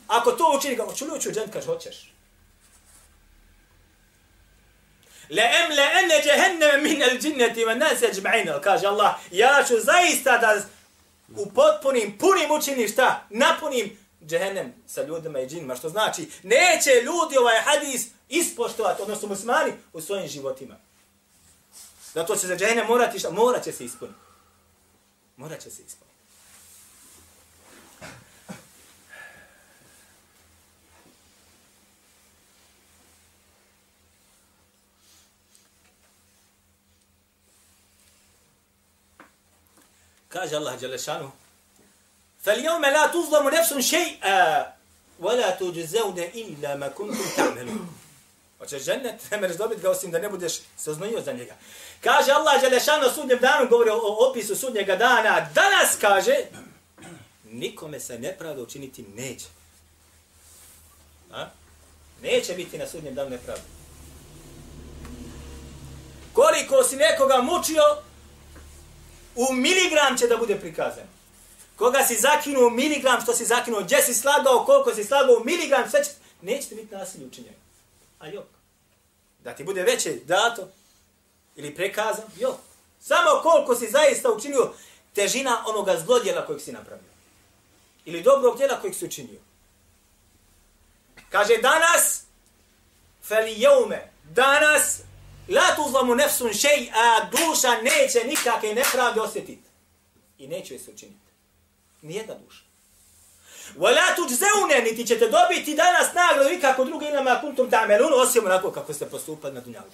Ako 0.07 0.33
to 0.33 0.55
učini, 0.59 0.77
ga, 0.77 0.95
ću 0.95 1.05
li 1.05 1.11
ući 1.17 1.29
u 1.29 1.33
džent, 1.33 1.53
kaže, 1.53 1.67
hoćeš. 1.67 2.13
La 5.31 5.43
em 5.43 5.71
la 5.77 6.01
ene 6.01 6.15
jehenneme 6.25 6.79
min 6.83 7.03
el 7.03 7.19
džinneti 7.19 7.65
ve 7.65 7.75
nas 7.75 8.03
ajma'in. 8.03 8.61
Kaže 8.61 8.87
Allah, 8.87 9.15
ja 9.31 9.65
ću 9.69 9.75
zaista 9.81 10.39
da 10.39 10.63
potpunim 11.55 12.19
punim 12.19 12.51
učinim 12.51 12.89
šta? 12.89 13.27
Napunim 13.31 13.99
džehennem 14.27 14.75
sa 14.87 15.03
ljudima 15.03 15.41
i 15.41 15.49
džinima. 15.49 15.77
Što 15.77 15.89
znači, 15.89 16.31
neće 16.43 16.91
ljudi 17.05 17.37
ovaj 17.37 17.61
hadis 17.61 18.07
ispoštovati, 18.29 19.03
odnosno 19.03 19.29
muslimani, 19.29 19.73
u 19.93 20.01
svojim 20.01 20.29
životima. 20.29 20.77
Zato 22.15 22.37
će 22.37 22.47
za 22.47 22.57
džehennem 22.57 22.87
morati 22.87 23.19
šta? 23.19 23.31
Morat 23.31 23.65
će 23.65 23.73
se 23.73 23.85
ispuniti. 23.85 24.19
Morat 25.37 25.61
će 25.61 25.71
se 25.71 25.83
ispuniti. 25.83 26.08
Kaže 40.30 40.56
Allah 40.56 40.78
Đelešanu, 40.80 41.32
فَالْيَوْمَ 42.46 42.86
لَا 42.86 43.08
تُظْلَمُ 43.08 43.50
نَفْسٌ 43.50 43.74
شَيْئًا 43.80 44.74
وَلَا 45.20 45.50
تُجْزَوْنَ 45.60 46.20
إِلَّا 46.20 46.76
مَا 46.76 46.88
كُنْتُمْ 46.88 47.28
تَعْمَلُونَ 47.36 47.88
Hoćeš 48.60 48.84
džennet, 48.86 49.32
ne 49.32 49.38
mereš 49.38 49.58
dobiti 49.58 49.82
ga 49.82 49.90
osim 49.90 50.12
da 50.12 50.20
ne 50.20 50.30
budeš 50.30 50.54
se 50.78 50.92
oznojio 50.92 51.22
za 51.22 51.34
njega. 51.34 51.56
Kaže 52.02 52.32
Allah 52.32 52.62
Đelešanu 52.62 53.04
na 53.04 53.14
sudnjem 53.14 53.40
danu, 53.40 53.70
govori 53.70 53.90
o 53.90 54.30
opisu 54.30 54.56
sudnjega 54.56 54.96
dana, 54.96 55.50
danas 55.56 55.98
kaže, 56.02 56.36
nikome 57.52 58.00
se 58.00 58.20
nepravda 58.20 58.62
učiniti 58.62 59.06
neće. 59.16 59.46
A? 61.32 61.50
Neće 62.22 62.54
biti 62.54 62.78
na 62.78 62.88
sudnjem 62.88 63.16
danu 63.16 63.30
nepravda. 63.30 63.64
Koliko 66.34 66.84
si 66.84 66.96
nekoga 66.96 67.42
mučio, 67.42 67.84
u 69.39 69.53
miligram 69.53 70.19
će 70.19 70.27
da 70.27 70.37
bude 70.37 70.61
prikazan. 70.61 71.07
Koga 71.77 72.05
si 72.05 72.15
zakinuo 72.15 72.67
u 72.67 72.71
miligram, 72.71 73.21
što 73.21 73.35
si 73.35 73.45
zakinuo, 73.45 73.81
gdje 73.81 74.03
si 74.03 74.15
slagao, 74.15 74.65
koliko 74.65 74.95
si 74.95 75.05
slagao 75.05 75.37
u 75.37 75.45
miligram, 75.45 75.91
sve 75.91 76.05
će... 76.05 76.11
Nećete 76.43 76.75
biti 76.75 76.95
nasilje 76.95 77.27
učinjeni. 77.27 77.57
A 78.19 78.27
jok. 78.27 78.47
Da 79.45 79.55
ti 79.55 79.65
bude 79.65 79.83
veće 79.83 80.15
dato 80.25 80.69
ili 81.57 81.75
prekazan, 81.75 82.25
jok. 82.39 82.57
Samo 83.01 83.31
koliko 83.43 83.75
si 83.75 83.91
zaista 83.91 84.33
učinio 84.33 84.73
težina 85.15 85.65
onoga 85.67 85.99
zlodjela 85.99 86.47
kojeg 86.47 86.61
si 86.61 86.73
napravio. 86.73 87.11
Ili 88.05 88.23
dobrog 88.23 88.57
djela 88.57 88.81
kojeg 88.81 88.95
si 88.95 89.05
učinio. 89.05 89.41
Kaže 91.31 91.57
danas, 91.57 92.23
fel 93.23 93.47
jeume, 93.49 94.11
danas 94.25 95.01
La 95.49 95.77
tuzlamu 95.77 96.15
nefsun 96.15 96.53
šej, 96.53 96.91
a 96.95 97.25
duša 97.31 97.71
neće 97.83 98.25
nikakve 98.27 98.75
nepravde 98.75 99.21
osjetiti. 99.21 99.69
I 100.39 100.49
neće 100.49 100.75
joj 100.75 100.79
se 100.79 100.91
učiniti. 100.91 101.29
Nijedna 102.03 102.35
duša. 102.35 102.61
Wa 103.77 103.95
la 103.95 104.15
tuđzeune, 104.17 104.83
niti 104.91 105.07
ćete 105.07 105.29
dobiti 105.29 105.75
danas 105.75 106.15
nagradu 106.15 106.51
nikako 106.51 106.85
druga 106.85 106.99
drugi 106.99 107.15
ilama 107.15 107.41
kuntum 107.41 107.71
tamelun, 107.71 108.13
osim 108.23 108.45
onako 108.45 108.71
kako 108.71 108.93
ste 108.95 109.07
postupali 109.07 109.55
na 109.55 109.61
dunjalu. 109.61 109.91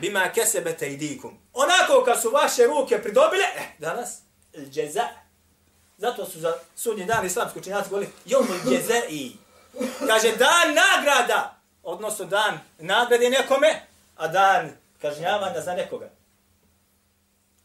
Bima 0.00 0.30
kesebete 0.34 0.92
idikum. 0.92 1.38
Onako 1.52 2.04
kad 2.04 2.22
su 2.22 2.30
vaše 2.30 2.66
ruke 2.66 3.02
pridobile, 3.02 3.44
eh, 3.56 3.66
danas, 3.78 4.18
džeza. 4.70 5.08
Zato 5.98 6.26
su 6.26 6.40
za 6.40 6.54
sudnji 6.76 7.04
dan 7.04 7.26
islamski 7.26 7.58
učinjaci 7.58 7.90
govorili, 7.90 8.12
jomu 8.24 8.54
džeza 8.68 9.02
i. 9.08 9.32
Kaže, 10.06 10.36
dan 10.36 10.74
nagrada 10.74 11.55
odnosno 11.86 12.24
dan 12.24 12.58
nagrade 12.78 13.30
nekome, 13.30 13.82
a 14.16 14.28
dan 14.28 14.70
kažnjavanja 15.02 15.60
za 15.60 15.74
nekoga. 15.74 16.10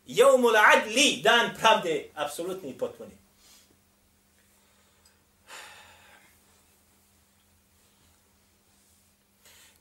Jeumul 0.05 0.55
adli, 0.55 1.21
dan 1.23 1.49
pravde, 1.59 2.09
apsolutni 2.15 2.69
i 2.69 2.77
potpuni. 2.77 3.11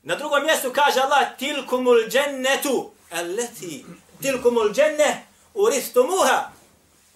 Na 0.03 0.15
drugom 0.15 0.43
mjestu 0.43 0.71
kaže 0.73 0.99
Allah, 0.99 1.37
tilkumul 1.37 2.09
džennetu, 2.09 2.91
alleti, 3.11 3.85
tilkumul 4.21 4.73
dženne, 4.73 5.25
uristumuha, 5.53 6.51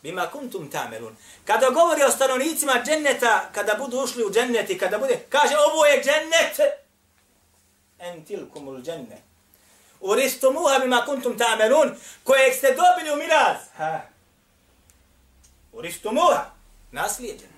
bima 0.04 0.28
kuntum 0.28 0.70
tamelun. 0.72 1.16
Kada 1.46 1.70
govori 1.70 2.04
o 2.04 2.12
stanovnicima 2.12 2.74
dženneta, 2.86 3.50
kada 3.54 3.74
budu 3.74 3.98
ušli 3.98 4.24
u 4.24 4.32
dženneti, 4.32 4.78
kada 4.78 4.98
bude, 4.98 5.26
kaže, 5.30 5.56
ovo 5.58 5.86
je 5.86 6.04
džennet, 6.04 6.85
en 8.16 8.26
tilkumul 8.26 8.82
dženne. 8.82 9.22
Uristumuha 10.02 10.80
bima 10.80 11.06
kuntum 11.06 11.38
ta'malun, 11.38 11.96
kojeg 12.24 12.54
ste 12.54 12.76
dobili 12.76 13.12
u 13.12 13.16
miraz. 13.16 13.58
Ha. 13.78 14.02
Uristumuha, 15.74 16.46
naslijeđen. 16.92 17.50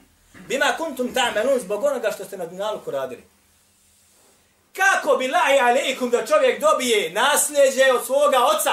Bima 0.47 0.73
kuntum 0.77 1.13
ta'malun 1.13 1.59
zbog 1.59 1.83
onoga 1.83 2.11
što 2.11 2.25
ste 2.25 2.37
na 2.37 2.45
dunjalku 2.45 2.91
radili. 2.91 3.23
Kako 4.73 5.17
bi 5.17 5.27
lahi 5.27 5.59
alaikum 5.59 6.09
da 6.09 6.25
čovjek 6.25 6.61
dobije 6.61 7.13
nasljeđe 7.13 7.91
od 7.91 8.05
svoga 8.05 8.37
oca? 8.45 8.71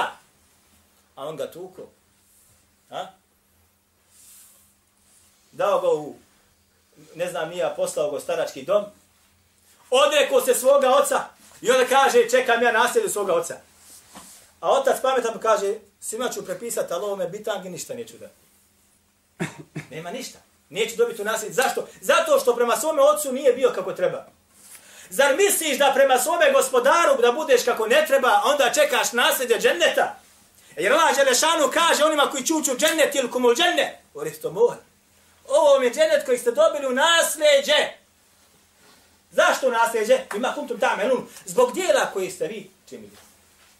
A 1.15 1.27
on 1.27 1.37
ga 1.37 1.51
tuko. 1.51 1.81
Ha? 2.89 3.07
Dao 5.51 5.81
ga 5.81 5.89
u, 5.89 6.15
ne 7.15 7.27
znam, 7.27 7.49
nija 7.49 7.73
poslao 7.75 8.11
go 8.11 8.19
starački 8.19 8.63
dom. 8.63 8.85
Odrekao 9.89 10.41
se 10.41 10.53
svoga 10.53 10.95
oca. 10.95 11.34
I 11.61 11.71
onda 11.71 11.85
kaže, 11.85 12.29
čekam 12.29 12.63
ja 12.63 12.71
nasljedu 12.71 13.09
svoga 13.09 13.33
oca. 13.33 13.55
A 14.59 14.71
otac 14.71 15.01
pametan 15.01 15.33
mu 15.33 15.39
kaže, 15.39 15.73
svima 15.99 16.29
ću 16.29 16.45
prepisati, 16.45 16.93
ali 16.93 17.03
ovome 17.03 17.27
bitangi 17.27 17.69
ništa 17.69 17.93
neću 17.93 18.13
da. 18.17 18.29
Nema 19.95 20.11
ništa. 20.11 20.39
Neću 20.69 20.95
dobiti 20.97 21.21
u 21.21 21.25
nasljedu. 21.25 21.53
Zašto? 21.53 21.87
Zato 22.01 22.39
što 22.39 22.55
prema 22.55 22.77
svome 22.77 23.01
ocu 23.01 23.33
nije 23.33 23.53
bio 23.53 23.71
kako 23.75 23.93
treba. 23.93 24.25
Zar 25.09 25.35
misliš 25.35 25.77
da 25.77 25.91
prema 25.95 26.19
svome 26.19 26.51
gospodaru 26.51 27.21
da 27.21 27.31
budeš 27.31 27.63
kako 27.63 27.87
ne 27.87 28.05
treba, 28.07 28.41
onda 28.43 28.71
čekaš 28.73 29.11
nasljedje 29.11 29.59
dženneta? 29.59 30.15
Jer 30.77 30.93
Allah 30.93 31.15
Đelešanu 31.15 31.71
kaže 31.73 32.03
onima 32.03 32.29
koji 32.31 32.45
čuču 32.45 32.77
džennet 32.77 33.15
ili 33.15 33.31
kumul 33.31 33.55
dženne, 33.55 34.01
uristo 34.13 34.51
mora. 34.51 34.77
Ovo 35.47 35.73
vam 35.73 35.83
je 35.83 35.91
dženet 35.93 36.25
koji 36.25 36.37
ste 36.37 36.51
dobili 36.51 36.87
u 36.87 36.91
nasljeđe. 36.91 38.04
Zašto 39.35 39.71
nasljeđe? 39.71 40.19
Ima 40.35 40.53
kuntum 40.55 40.79
tamelun. 40.79 41.27
Zbog 41.45 41.73
dijela 41.73 42.11
koji 42.13 42.31
ste 42.31 42.47
vi 42.47 42.69
činili. 42.89 43.17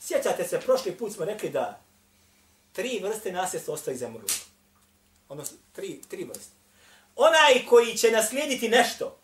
Sjećate 0.01 0.47
se, 0.47 0.59
prošli 0.59 0.91
put 0.91 1.13
smo 1.13 1.25
rekli 1.25 1.49
da 1.49 1.79
tri 2.73 2.99
vrste 3.03 3.31
nasljedstva 3.31 3.73
ostaje 3.73 3.97
za 3.97 4.09
mrlu. 4.09 4.27
Odnosno, 5.29 5.57
tri, 5.75 6.01
tri 6.09 6.23
vrste. 6.23 6.53
Onaj 7.15 7.65
koji 7.69 7.97
će 7.97 8.11
naslijediti 8.11 8.69
nešto, 8.69 9.17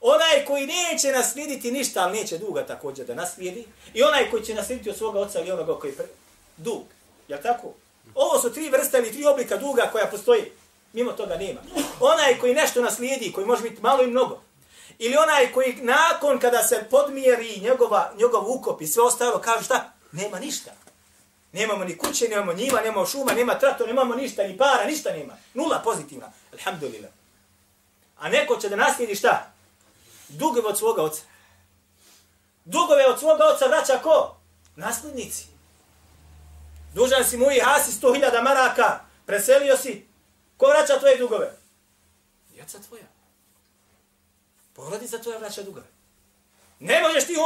onaj 0.00 0.44
koji 0.46 0.66
neće 0.66 1.12
naslijediti 1.12 1.72
ništa, 1.72 2.02
ali 2.02 2.18
neće 2.18 2.38
duga 2.38 2.66
također 2.66 3.06
da 3.06 3.14
naslijedi, 3.14 3.64
i 3.94 4.02
onaj 4.02 4.30
koji 4.30 4.44
će 4.44 4.54
naslijediti 4.54 4.90
od 4.90 4.96
svoga 4.96 5.20
oca 5.20 5.40
ili 5.40 5.50
onoga 5.50 5.78
koji 5.78 5.92
pre... 5.92 6.06
dug. 6.56 6.82
Je 7.28 7.42
tako? 7.42 7.74
Ovo 8.14 8.40
su 8.40 8.52
tri 8.52 8.70
vrste 8.70 8.98
ili 8.98 9.12
tri 9.12 9.26
oblika 9.26 9.56
duga 9.56 9.88
koja 9.92 10.06
postoji. 10.06 10.42
Mimo 10.92 11.12
toga 11.12 11.36
nema. 11.36 11.60
Onaj 12.00 12.38
koji 12.38 12.54
nešto 12.54 12.82
naslijedi, 12.82 13.32
koji 13.32 13.46
može 13.46 13.62
biti 13.62 13.82
malo 13.82 14.02
i 14.02 14.06
mnogo, 14.06 14.42
ili 15.02 15.16
onaj 15.16 15.52
koji 15.52 15.76
nakon 15.82 16.38
kada 16.38 16.62
se 16.62 16.86
podmijeri 16.90 17.60
njegova, 17.60 18.12
njegov 18.18 18.50
ukop 18.50 18.82
i 18.82 18.86
sve 18.86 19.02
ostalo, 19.02 19.38
kaže 19.38 19.64
šta? 19.64 19.92
Nema 20.12 20.38
ništa. 20.38 20.70
Nemamo 21.52 21.84
ni 21.84 21.98
kuće, 21.98 22.28
nemamo 22.28 22.52
njiva, 22.52 22.80
nemamo 22.80 23.06
šuma, 23.06 23.32
nema 23.32 23.58
trato, 23.58 23.86
nemamo 23.86 24.14
ništa, 24.14 24.42
ni 24.42 24.56
para, 24.56 24.84
ništa 24.84 25.10
nema. 25.10 25.36
Nula 25.54 25.80
pozitivna. 25.84 26.32
Alhamdulillah. 26.52 27.10
A 28.18 28.28
neko 28.28 28.56
će 28.56 28.68
da 28.68 28.76
naslijedi 28.76 29.14
šta? 29.14 29.52
Dugove 30.28 30.68
od 30.68 30.78
svoga 30.78 31.02
oca. 31.02 31.22
Dugove 32.64 33.06
od 33.06 33.18
svoga 33.18 33.44
oca 33.44 33.66
vraća 33.66 33.98
ko? 34.02 34.36
Nasljednici. 34.76 35.46
Dužan 36.94 37.24
si 37.24 37.36
mu 37.36 37.50
i 37.50 37.60
hasi 37.60 37.92
100.000 38.00 38.42
maraka. 38.42 39.00
Preselio 39.26 39.76
si. 39.76 40.06
Ko 40.56 40.66
vraća 40.66 40.98
tvoje 40.98 41.16
dugove? 41.16 41.52
Djeca 42.54 42.78
tvoja. 42.88 43.19
Porodica 44.80 45.18
tvoja 45.18 45.38
vraća 45.38 45.62
dugove. 45.62 45.86
Ne 46.78 47.02
možeš 47.02 47.26
ti 47.26 47.36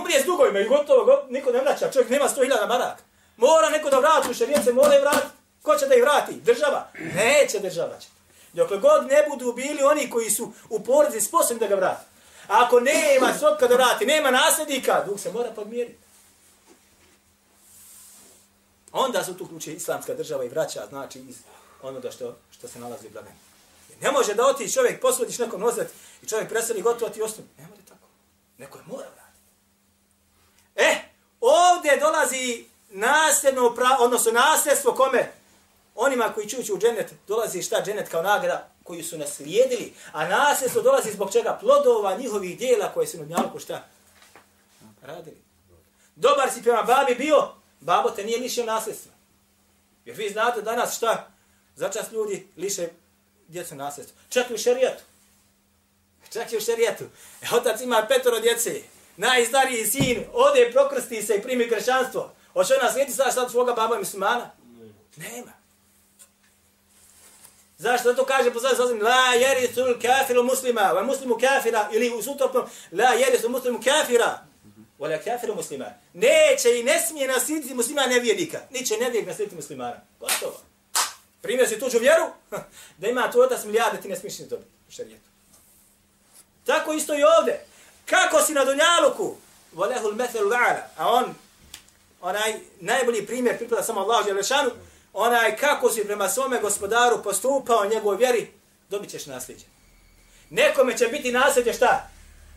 umrije 0.00 0.20
s 0.22 0.24
dugovima 0.24 0.60
i 0.60 0.68
gotovo, 0.68 1.04
go, 1.04 1.22
niko 1.28 1.50
ne 1.50 1.60
vraća. 1.60 1.92
Čovjek 1.92 2.10
nema 2.10 2.24
100.000 2.28 2.68
maraka. 2.68 3.02
Mora 3.36 3.70
neko 3.70 3.90
da 3.90 3.98
vrati, 3.98 4.34
šerijence 4.34 4.72
mora 4.72 5.00
vrati. 5.00 5.26
Ko 5.62 5.76
će 5.76 5.86
da 5.86 5.94
ih 5.94 6.02
vrati? 6.02 6.32
Država? 6.32 6.90
Neće 7.14 7.58
država 7.58 7.98
će. 7.98 8.08
Dokle 8.52 8.78
god 8.78 9.06
ne 9.06 9.24
budu 9.28 9.52
bili 9.52 9.82
oni 9.82 10.10
koji 10.10 10.30
su 10.30 10.52
u 10.68 10.80
porodici 10.84 11.26
sposobni 11.26 11.60
da 11.60 11.66
ga 11.66 11.74
vrati. 11.74 12.04
A 12.48 12.64
ako 12.64 12.80
nema 12.80 13.34
sotka 13.40 13.66
da 13.66 13.74
vrati, 13.74 14.06
nema 14.06 14.30
nasljednika, 14.30 15.04
dug 15.06 15.20
se 15.20 15.32
mora 15.32 15.50
podmiriti. 15.50 15.98
Onda 18.92 19.24
se 19.24 19.36
tu 19.36 19.44
uključuje 19.44 19.76
islamska 19.76 20.14
država 20.14 20.44
i 20.44 20.48
vraća, 20.48 20.86
znači 20.88 21.18
iz 21.18 21.36
onoga 21.82 22.10
što, 22.10 22.36
što 22.50 22.68
se 22.68 22.78
nalazi 22.78 23.06
u 23.06 23.10
blagajni. 23.10 23.47
Ne 24.00 24.12
može 24.12 24.34
da 24.34 24.46
oti 24.46 24.72
čovjek, 24.72 25.00
posvodiš 25.00 25.38
nekom 25.38 25.60
nozet 25.60 25.92
i 26.22 26.26
čovjek 26.26 26.48
preseli 26.48 26.82
gotovo 26.82 27.10
ti 27.10 27.22
ostane. 27.22 27.48
Ne 27.58 27.66
može 27.70 27.82
tako. 27.88 28.08
Neko 28.58 28.78
je 28.78 28.84
mora 28.86 29.08
raditi. 29.16 29.42
E, 30.76 30.96
ovdje 31.40 31.96
dolazi 31.96 32.64
nasljedno, 32.90 33.76
odnosno 33.98 34.32
nasljedstvo 34.32 34.92
kome? 34.92 35.32
Onima 35.94 36.32
koji 36.34 36.48
čuću 36.48 36.74
u 36.74 36.78
dženet, 36.78 37.14
dolazi 37.28 37.62
šta 37.62 37.82
dženet 37.84 38.08
kao 38.08 38.22
nagrada 38.22 38.70
koju 38.84 39.04
su 39.04 39.18
naslijedili, 39.18 39.94
a 40.12 40.28
nasljedstvo 40.28 40.82
dolazi 40.82 41.12
zbog 41.12 41.32
čega? 41.32 41.58
Plodova 41.60 42.16
njihovih 42.16 42.58
dijela 42.58 42.92
koje 42.94 43.06
su 43.06 43.18
na 43.18 43.24
dnjalku 43.24 43.58
šta? 43.58 43.84
Radili. 45.02 45.42
Dobar 46.16 46.50
si 46.50 46.62
prema 46.62 46.82
babi 46.82 47.14
bio, 47.14 47.48
babo 47.80 48.10
te 48.10 48.24
nije 48.24 48.38
lišio 48.38 48.64
nasljedstva. 48.64 49.12
Jer 50.04 50.16
vi 50.16 50.30
znate 50.30 50.62
danas 50.62 50.96
šta? 50.96 51.30
Začas 51.76 52.12
ljudi 52.12 52.48
liše 52.56 52.88
djecu 53.48 53.74
nasljedstvo. 53.74 54.16
Čak 54.28 54.50
i 54.50 54.54
u 54.54 54.58
šerijatu. 54.58 55.02
Čak 56.32 56.52
i 56.52 56.56
u 56.56 56.60
šerijatu. 56.60 57.04
E, 57.42 57.46
otac 57.52 57.80
ima 57.80 58.06
petoro 58.08 58.40
djece. 58.40 58.82
Najstariji 59.16 59.86
sin 59.86 60.24
ode, 60.32 60.70
prokrsti 60.72 61.22
se 61.22 61.36
i 61.36 61.42
primi 61.42 61.68
kršćanstvo. 61.68 62.34
Hoće 62.52 62.74
ona 62.80 62.92
slijedi 62.92 63.12
sada 63.12 63.32
sad 63.32 63.50
svoga 63.50 63.72
baba 63.72 63.96
i 63.96 63.98
muslimana? 63.98 64.50
Nema. 65.16 65.52
Zašto 67.78 68.14
to 68.14 68.24
kaže 68.24 68.52
po 68.52 68.60
sada 68.60 68.84
La 68.84 69.34
jerisul 69.34 69.94
kafiru 70.02 70.42
muslima, 70.42 70.80
wa 70.80 71.06
muslimu 71.06 71.38
kafira, 71.40 71.88
ili 71.92 72.10
u 72.10 72.22
sutopnom, 72.22 72.64
la 72.92 73.12
jerisul 73.12 73.50
muslimu 73.50 73.80
kafira, 73.84 74.46
wala 74.98 75.24
kafiru 75.24 75.54
muslima. 75.54 75.86
Neće 76.12 76.80
i 76.80 76.82
ne 76.82 77.00
smije 77.00 77.28
naslijediti 77.28 77.74
muslima 77.74 78.06
nevjednika. 78.06 78.60
Niće 78.70 78.94
nevjednik 78.96 79.26
naslijediti 79.26 79.56
muslimana. 79.56 80.00
Gotovo. 80.20 80.60
Primio 81.42 81.66
si 81.66 81.80
tuđu 81.80 81.98
vjeru, 81.98 82.24
da 82.98 83.08
ima 83.08 83.30
tvoj 83.30 83.44
otac 83.44 83.64
milijarde, 83.64 84.00
ti 84.00 84.08
ne 84.08 84.16
smiješ 84.16 84.38
ni 84.38 84.46
dobiti 84.46 84.70
u 84.88 84.90
šarijetu. 84.90 85.28
Tako 86.66 86.92
isto 86.92 87.18
i 87.18 87.22
ovdje. 87.38 87.64
Kako 88.06 88.42
si 88.42 88.52
na 88.52 88.64
Dunjaluku? 88.64 89.36
Volehul 89.72 90.14
methelu 90.14 90.50
la'ala. 90.50 90.82
A 90.96 91.12
on, 91.12 91.34
onaj 92.20 92.54
najbolji 92.80 93.26
primjer 93.26 93.58
pripada 93.58 93.82
samo 93.82 94.00
Allahu 94.00 94.24
Đelešanu, 94.24 94.70
onaj 95.12 95.56
kako 95.56 95.90
si 95.90 96.04
prema 96.04 96.28
svome 96.28 96.60
gospodaru 96.60 97.22
postupao 97.22 97.84
njegovoj 97.84 98.16
vjeri, 98.16 98.50
dobit 98.90 99.10
ćeš 99.10 99.26
nasljeđe. 99.26 99.64
Nekome 100.50 100.98
će 100.98 101.06
biti 101.06 101.32
nasljeđe 101.32 101.72
šta? 101.72 102.08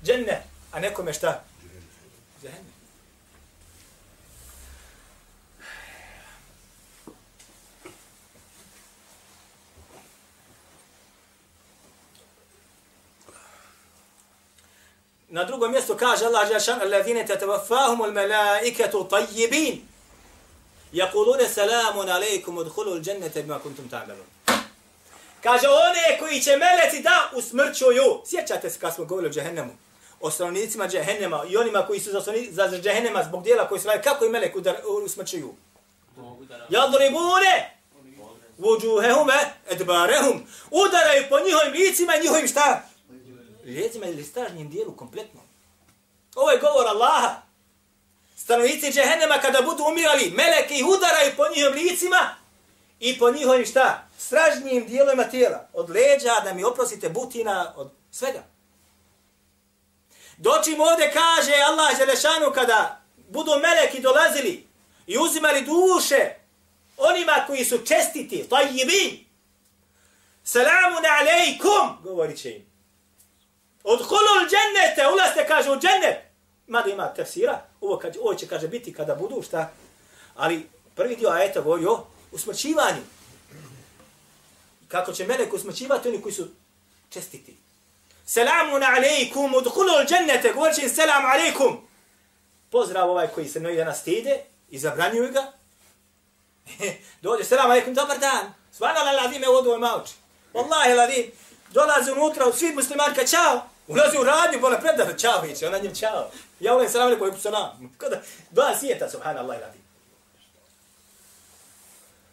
Dženne. 0.04 0.44
A 0.72 0.80
nekome 0.80 1.14
šta? 1.14 1.44
Dženne. 2.42 2.71
Na 15.32 15.44
drugom 15.44 15.72
mjestu 15.72 15.96
kaže 15.98 16.26
Allah 16.26 16.48
Žešan, 16.54 16.82
Alladine 16.82 17.26
tatavafahum 17.26 18.02
al 18.02 18.12
malaikatu 18.12 19.08
tayyibin. 19.10 19.80
Jakulune 20.92 21.50
salamun 21.50 22.10
alaikum 22.10 22.58
udhulu 22.58 22.96
l'đennete 22.96 23.42
bima 23.42 23.60
kuntum 23.60 23.90
ta'melun. 23.90 24.26
Kaže, 25.44 25.68
one 25.68 26.20
koji 26.20 26.42
će 26.42 26.58
meleci 26.58 27.02
da 27.02 27.32
usmrćuju. 27.36 28.22
Sjećate 28.26 28.70
se 28.70 28.80
kad 28.80 28.96
smo 28.96 29.06
govorili 29.06 29.30
o 29.30 29.34
džehennemu. 29.34 29.74
O 30.20 30.32
stanovnicima 30.32 30.88
džehennema 30.88 31.46
i 31.50 31.58
onima 31.58 31.86
koji 31.88 32.00
su 32.00 32.12
za, 32.12 32.22
za 32.52 32.78
džehennema 32.82 33.24
zbog 33.24 33.44
dijela 33.44 33.68
koji 33.68 33.82
su 33.82 33.88
radili. 33.88 34.04
Kako 34.04 34.26
i 34.26 34.30
melek 34.30 34.56
udar, 34.56 34.76
usmrćuju? 35.06 35.54
Jadribune! 36.70 37.78
Vujuhehume 38.58 39.34
edbarehum. 39.70 40.48
Udaraju 40.72 41.24
po 41.30 41.40
njihovim 41.40 41.74
licima 41.74 42.16
i 42.16 42.22
njihovim 42.22 42.48
šta? 42.48 42.91
Lijecima 43.64 44.06
ili 44.06 44.24
stražnjem 44.24 44.70
dijelu 44.70 44.96
kompletno. 44.96 45.42
Ovo 46.36 46.52
je 46.52 46.60
govor 46.60 46.88
Allaha. 46.88 47.42
Stanovnici 48.36 48.92
džehennema 48.92 49.38
kada 49.42 49.62
budu 49.62 49.84
umirali, 49.84 50.34
meleke 50.36 50.74
ih 50.74 50.86
udaraju 50.86 51.32
po 51.38 51.44
njihovim 51.56 51.84
licima 51.84 52.36
i 53.00 53.20
po 53.20 53.32
njihovim 53.32 53.66
šta? 53.66 54.08
Stražnjim 54.18 54.88
dijelima 54.88 55.24
tijela. 55.24 55.68
Od 55.74 55.90
leđa 55.90 56.40
da 56.44 56.54
mi 56.54 56.64
oprosite 56.64 57.10
butina, 57.10 57.74
od 57.76 57.92
svega. 58.12 58.44
Doći 60.38 60.78
ovdje 60.80 61.12
kaže 61.14 61.54
Allah 61.68 61.98
Želešanu 61.98 62.52
kada 62.54 63.02
budu 63.30 63.52
meleki 63.52 64.02
dolazili 64.02 64.68
i 65.08 65.18
uzimali 65.18 65.62
duše 65.62 66.36
onima 66.98 67.44
koji 67.48 67.66
su 67.66 67.78
čestiti, 67.78 68.50
tajibin, 68.50 68.78
je 68.78 68.80
jebi. 68.80 69.26
Salamun 70.44 71.04
alejkum, 71.20 72.04
govorit 72.04 72.42
će 72.42 72.52
im. 72.52 72.71
Odhulul 73.84 74.48
džennete, 74.50 75.08
ulazite, 75.14 75.48
kaže, 75.48 75.72
u 75.72 75.80
džennet. 75.80 76.18
Mada 76.68 76.90
ima 76.90 77.14
tefsira, 77.14 77.62
ovo, 77.82 77.98
kad, 77.98 78.18
ovo 78.22 78.36
će, 78.36 78.48
kaže, 78.48 78.68
biti 78.68 78.94
kada 78.94 79.16
budu, 79.16 79.42
šta? 79.42 79.72
Ali 80.36 80.70
prvi 80.96 81.16
dio 81.16 81.30
ajeta 81.30 81.62
govori 81.62 81.86
o 81.86 82.06
usmrćivanju. 82.32 83.02
Kako 84.88 85.14
će 85.14 85.28
melek 85.28 85.54
usmrćivati 85.54 86.10
oni 86.10 86.22
koji 86.22 86.34
su 86.34 86.48
čestiti. 87.10 87.58
Selamun 88.26 88.84
alejkum, 88.84 89.54
udhulul 89.54 90.06
džennete, 90.08 90.54
govorit 90.54 90.76
će 90.76 90.82
im 90.82 90.90
selam 90.90 91.26
alejkum. 91.26 91.88
Pozdrav 92.70 93.10
ovaj 93.10 93.28
koji 93.28 93.48
se 93.48 93.60
novi 93.60 93.76
danas 93.76 94.00
stide 94.00 94.40
i 94.70 94.80
zabranjuju 94.80 95.32
ga. 95.32 95.52
Dođe, 97.22 97.44
selam 97.44 97.72
alejkum, 97.72 97.94
dobar 97.94 98.20
dan. 98.20 98.54
Svana 98.72 99.04
la 99.04 99.12
ladime 99.12 99.50
u 99.50 99.54
odvoj 99.54 99.78
mauči. 99.78 100.14
Wallahi 100.54 100.96
ladim. 100.96 101.32
Dolazi 101.70 102.12
unutra, 102.12 102.54
svi 102.54 102.74
muslimanka, 102.76 103.28
čao. 103.28 103.71
Ulazi 103.92 104.18
u 104.18 104.24
radnju, 104.24 104.60
bola 104.60 104.78
predar, 104.78 105.20
čao, 105.20 105.42
viće, 105.42 105.68
ona 105.68 105.78
njim 105.78 105.96
čao. 105.96 106.30
Ja 106.60 106.74
volim 106.74 106.90
salam 106.90 107.08
alaikum, 107.08 107.40
salam. 107.40 107.96
Kada, 107.98 108.22
dva 108.52 108.76
svijeta, 108.80 109.10
subhanallah, 109.10 109.60
radi. 109.60 109.80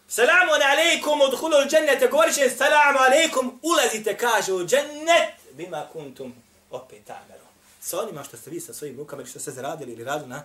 Salamu 0.08 0.52
alaikum, 0.72 1.20
udhulu 1.20 1.56
u 1.66 1.68
džennete, 1.68 2.08
govorit 2.08 2.34
će 2.34 2.50
salamu 2.50 2.98
alaikum, 2.98 3.60
ulazite, 3.62 4.16
kaže, 4.16 4.52
u 4.52 4.66
džennet, 4.66 5.34
bima 5.52 5.86
kuntum 5.92 6.34
opet 6.70 7.04
tamero. 7.04 7.46
Sa 7.80 8.00
onima 8.00 8.24
što 8.24 8.36
ste 8.36 8.50
vi 8.50 8.60
sa 8.60 8.74
svojim 8.74 8.96
rukama 8.96 9.22
ili 9.22 9.30
što 9.30 9.40
ste 9.40 9.50
zaradili 9.50 9.92
ili 9.92 10.04
radu 10.04 10.26
na, 10.26 10.42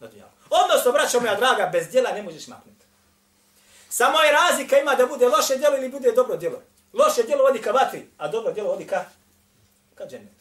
na 0.00 0.06
dunjalu. 0.06 0.30
Odnosno, 0.50 0.92
braćo 0.92 1.20
moja 1.20 1.34
draga, 1.34 1.70
bez 1.72 1.88
djela 1.88 2.12
ne 2.12 2.22
možeš 2.22 2.46
maknuti. 2.46 2.84
Samo 3.88 4.20
je 4.20 4.32
razlika 4.32 4.78
ima 4.78 4.94
da 4.94 5.06
bude 5.06 5.28
loše 5.28 5.56
djelo 5.56 5.76
ili 5.76 5.88
bude 5.88 6.12
dobro 6.12 6.36
djelo. 6.36 6.62
Loše 6.92 7.22
djelo 7.22 7.44
vodi 7.44 7.62
ka 7.62 7.70
vatri, 7.70 8.06
a 8.18 8.28
dobro 8.28 8.52
djelo 8.52 8.70
vodi 8.70 8.86
ka, 8.86 9.04
ka 9.94 10.06
džennet. 10.06 10.39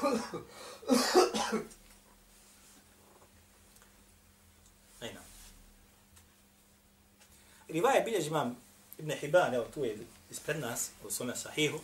Ajna. 5.00 5.20
Rivaje 7.68 8.00
bilježi 8.00 8.28
imam 8.28 8.56
Ibn 8.98 9.10
Hibban, 9.10 9.54
evo 9.54 9.66
tu 9.74 9.84
je 9.84 9.98
ispred 10.30 10.60
nas, 10.60 10.90
u 11.04 11.10
svome 11.10 11.36
sahihu, 11.36 11.78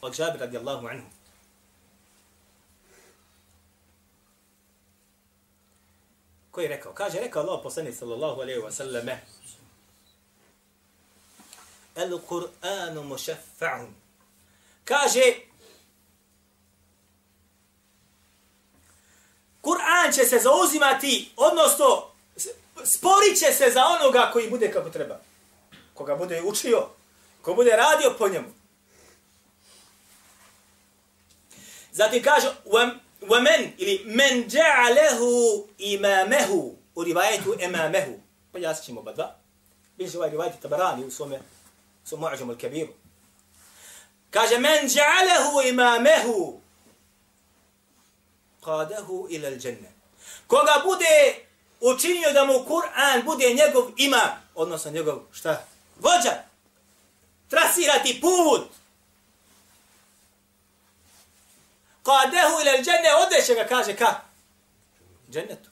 od 0.00 0.14
Žabir 0.14 0.40
radijallahu 0.40 0.86
anhu. 0.86 1.06
Koji 6.50 6.64
je 6.64 6.68
rekao? 6.68 6.92
Kaže, 6.92 7.20
rekao 7.20 7.42
Allah 7.42 7.60
poslanik 7.62 7.94
sallallahu 7.94 8.40
alaihi 8.40 8.60
wa 8.60 8.72
sallame, 8.72 9.20
El 11.94 12.18
Kur'anu 12.28 13.02
mušaffa'un. 13.02 13.92
Kaže, 14.84 15.20
Kur'an 19.63 20.13
će 20.13 20.25
se 20.25 20.39
zauzimati, 20.39 21.31
odnosno 21.35 22.05
sporit 22.83 23.39
će 23.39 23.53
se 23.53 23.71
za 23.73 23.85
onoga 23.85 24.29
koji 24.33 24.49
bude 24.49 24.71
kako 24.71 24.89
treba. 24.89 25.19
Koga 25.93 26.15
bude 26.15 26.41
učio, 26.41 26.87
ko 27.41 27.53
bude 27.53 27.71
radio 27.71 28.15
po 28.17 28.29
njemu. 28.29 28.47
Zatim 31.91 32.23
kaže, 32.23 32.47
وَمَنْ 33.21 33.71
ili 33.77 34.01
men 34.05 34.49
ja'alehu 34.49 35.67
imamehu 35.77 36.75
u 36.95 37.03
rivajetu 37.03 37.55
imamehu. 37.59 38.19
Pojasnit 38.51 38.85
ćemo 38.85 38.99
oba 38.99 39.13
dva. 39.13 39.35
Biće 39.97 40.17
ovaj 40.17 40.29
rivajet 40.29 40.53
tabarani 40.61 41.05
u 41.05 41.11
svome 41.11 41.39
su 42.05 42.17
mu'ađemu 42.17 42.53
al-kabiru. 42.53 42.93
Kaže, 44.29 44.57
men 44.57 44.87
ja'alehu 44.87 45.69
imamehu 45.69 46.61
qadahu 48.63 49.27
ila 49.29 49.47
al-jannah. 49.47 49.91
Koga 50.47 50.81
bude 50.85 51.45
učinio 51.79 52.33
da 52.33 52.45
mu 52.45 52.53
Kur'an 52.53 53.25
bude 53.25 53.53
njegov 53.53 53.91
ima, 53.97 54.41
odnosno 54.55 54.91
njegov 54.91 55.19
šta? 55.31 55.65
Vođa. 55.99 56.43
Trasirati 57.49 58.21
put. 58.21 58.67
Qadahu 62.03 62.61
ila 62.61 62.71
al-jannah, 62.71 63.27
odeće 63.27 63.53
ga 63.53 63.67
kaže 63.67 63.95
ka? 63.95 64.21
Džennetu. 65.31 65.69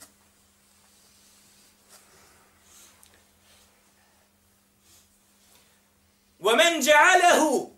ومن 6.39 6.79
جعله 6.79 7.71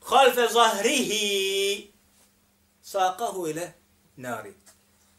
خلف 0.00 0.40
ظهره 0.52 1.12
ساقه 2.82 3.44
إلى 3.44 3.72
nari. 4.17 4.53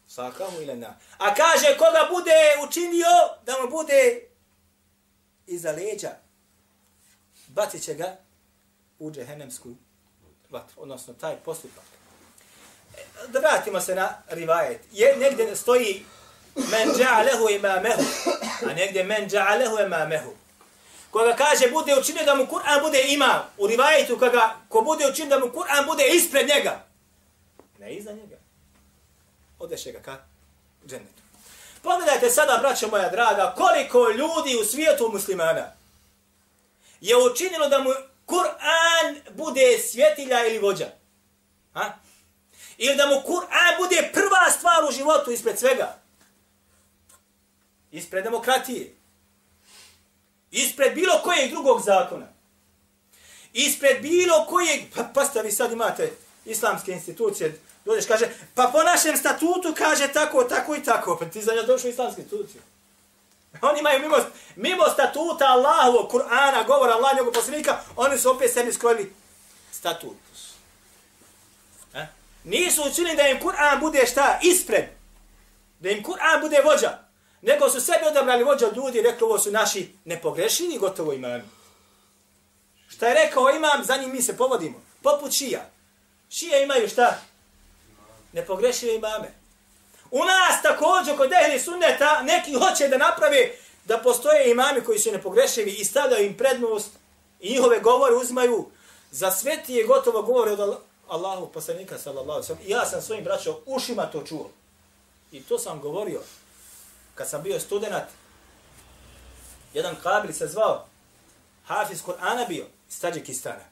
Sakahu 0.07 0.61
ila 0.61 0.75
na. 0.75 0.97
A 1.17 1.35
kaže 1.35 1.77
koga 1.77 2.07
bude 2.09 2.67
učinio 2.67 3.13
da 3.45 3.61
mu 3.61 3.69
bude 3.69 4.21
iza 5.47 5.71
leđa. 5.71 6.11
Bacit 7.47 7.83
će 7.83 7.93
ga 7.93 8.17
u 8.99 9.11
džehennemsku 9.11 9.69
vatru. 10.49 10.81
Odnosno 10.81 11.13
taj 11.13 11.35
postupak. 11.35 11.83
E, 12.97 13.27
da 13.27 13.39
vratimo 13.39 13.81
se 13.81 13.95
na 13.95 14.21
rivajet. 14.27 14.81
Je, 14.91 15.15
negdje 15.17 15.55
stoji 15.55 16.05
men 16.55 16.89
dja'alehu 16.89 17.55
imamehu. 17.55 18.03
A 18.69 18.73
negdje 18.73 19.03
men 19.03 19.29
dja'alehu 19.29 19.85
imamehu. 19.85 20.33
Koga 21.11 21.35
kaže 21.35 21.71
bude 21.71 21.99
učinio 21.99 22.25
da 22.25 22.35
mu 22.35 22.47
Kur'an 22.47 22.81
bude 22.81 23.03
ima. 23.07 23.45
U 23.57 23.67
rivajetu 23.67 24.19
koga 24.19 24.55
ko 24.69 24.81
bude 24.81 25.07
učinio 25.07 25.29
da 25.29 25.45
mu 25.45 25.51
Kur'an 25.51 25.85
bude 25.85 26.03
ispred 26.07 26.47
njega. 26.47 26.85
Ne 27.79 27.95
iza 27.95 28.11
njega 28.11 28.38
odeše 29.59 29.91
ga 29.91 30.01
ka 30.01 30.17
džennetu. 30.87 31.21
Pogledajte 31.81 32.29
sada, 32.29 32.57
braćo 32.61 32.87
moja 32.87 33.09
draga, 33.09 33.53
koliko 33.57 34.09
ljudi 34.09 34.57
u 34.61 34.65
svijetu 34.65 35.09
muslimana 35.13 35.71
je 37.01 37.15
učinilo 37.17 37.67
da 37.67 37.79
mu 37.79 37.89
Kur'an 38.25 39.21
bude 39.31 39.79
svjetilja 39.91 40.45
ili 40.45 40.59
vođa. 40.59 40.87
Ha? 41.73 41.97
Ili 42.77 42.95
da 42.95 43.05
mu 43.05 43.15
Kur'an 43.15 43.77
bude 43.77 44.09
prva 44.13 44.51
stvar 44.57 44.83
u 44.89 44.91
životu 44.91 45.31
ispred 45.31 45.59
svega. 45.59 45.97
Ispred 47.91 48.23
demokratije. 48.23 48.95
Ispred 50.51 50.95
bilo 50.95 51.21
kojeg 51.23 51.51
drugog 51.51 51.81
zakona. 51.81 52.27
Ispred 53.53 54.01
bilo 54.01 54.45
kojeg, 54.49 54.81
pa, 54.95 55.03
pa 55.13 55.41
vi 55.41 55.51
sad 55.51 55.71
imate 55.71 56.13
islamske 56.45 56.91
institucije, 56.91 57.59
Dođeš, 57.89 58.05
kaže, 58.05 58.29
pa 58.55 58.69
po 58.73 58.83
našem 58.83 59.17
statutu 59.17 59.73
kaže 59.77 60.07
tako, 60.07 60.43
tako 60.43 60.75
i 60.75 60.83
tako. 60.83 61.17
Pa 61.19 61.25
ti 61.25 61.41
za 61.41 61.51
njega 61.51 61.63
došao 61.63 61.87
u 61.87 61.91
islamsku 61.91 62.21
instituciju. 62.21 62.61
Oni 63.61 63.79
imaju 63.79 63.99
mimo, 63.99 64.15
mimo 64.55 64.83
statuta 64.93 65.45
Allahu, 65.45 66.09
Kur'ana, 66.11 66.67
govora 66.67 66.93
Allah, 66.93 67.15
njegov 67.15 67.33
poslanika, 67.33 67.79
oni 67.95 68.17
su 68.17 68.31
opet 68.31 68.53
sebi 68.53 68.73
skrojili 68.73 69.13
statut. 69.71 70.17
E? 71.93 72.05
Nisu 72.43 72.83
učinili 72.83 73.15
da 73.15 73.27
im 73.27 73.39
Kur'an 73.39 73.79
bude 73.79 74.05
šta? 74.07 74.39
Ispred. 74.41 74.85
Da 75.79 75.89
im 75.89 76.03
Kur'an 76.03 76.41
bude 76.41 76.61
vođa. 76.65 76.99
Nego 77.41 77.69
su 77.69 77.81
sebi 77.81 78.05
odabrali 78.07 78.43
vođa 78.43 78.67
od 78.67 78.77
ljudi 78.77 78.97
i 78.97 79.01
rekli 79.01 79.25
ovo 79.25 79.39
su 79.39 79.51
naši 79.51 79.89
nepogrešivi 80.05 80.77
gotovo 80.77 81.13
imami. 81.13 81.43
Šta 82.89 83.07
je 83.07 83.25
rekao 83.25 83.49
imam, 83.49 83.83
za 83.83 83.97
njim 83.97 84.11
mi 84.11 84.21
se 84.21 84.37
povodimo. 84.37 84.81
Poput 85.03 85.31
šija. 85.31 85.69
Šije 86.29 86.63
imaju 86.63 86.89
šta? 86.89 87.28
Nepogrešive 88.33 88.95
imame. 88.95 89.33
U 90.11 90.19
nas 90.19 90.61
također 90.63 91.17
kod 91.17 91.31
ehli 91.31 91.59
sunneta 91.59 92.21
neki 92.21 92.53
hoće 92.53 92.87
da 92.87 92.97
naprave 92.97 93.51
da 93.85 93.97
postoje 93.97 94.51
imami 94.51 94.81
koji 94.81 94.99
su 94.99 95.11
nepogrešivi 95.11 95.71
i 95.71 95.85
stavljaju 95.85 96.25
im 96.25 96.37
prednost 96.37 96.89
i 97.39 97.49
njihove 97.49 97.79
govore 97.79 98.15
uzmaju 98.15 98.69
za 99.11 99.31
svetije 99.31 99.85
gotovo 99.85 100.21
govore 100.21 100.51
od 100.51 100.77
Allahu 101.07 101.47
poslanika 101.53 101.97
sallallahu 101.97 102.43
sallam. 102.43 102.63
I 102.65 102.69
ja 102.69 102.85
sam 102.85 103.01
svojim 103.01 103.23
braćom 103.23 103.55
ušima 103.65 104.05
to 104.05 104.23
čuo. 104.23 104.49
I 105.31 105.43
to 105.43 105.59
sam 105.59 105.79
govorio 105.79 106.21
kad 107.15 107.29
sam 107.29 107.43
bio 107.43 107.59
student. 107.59 108.03
Jedan 109.73 109.95
kabil 110.03 110.33
se 110.33 110.47
zvao 110.47 110.85
Hafiz 111.65 112.01
Kur'ana 112.03 112.47
bio 112.47 112.65
iz 112.89 113.01
Tadžikistana. 113.01 113.65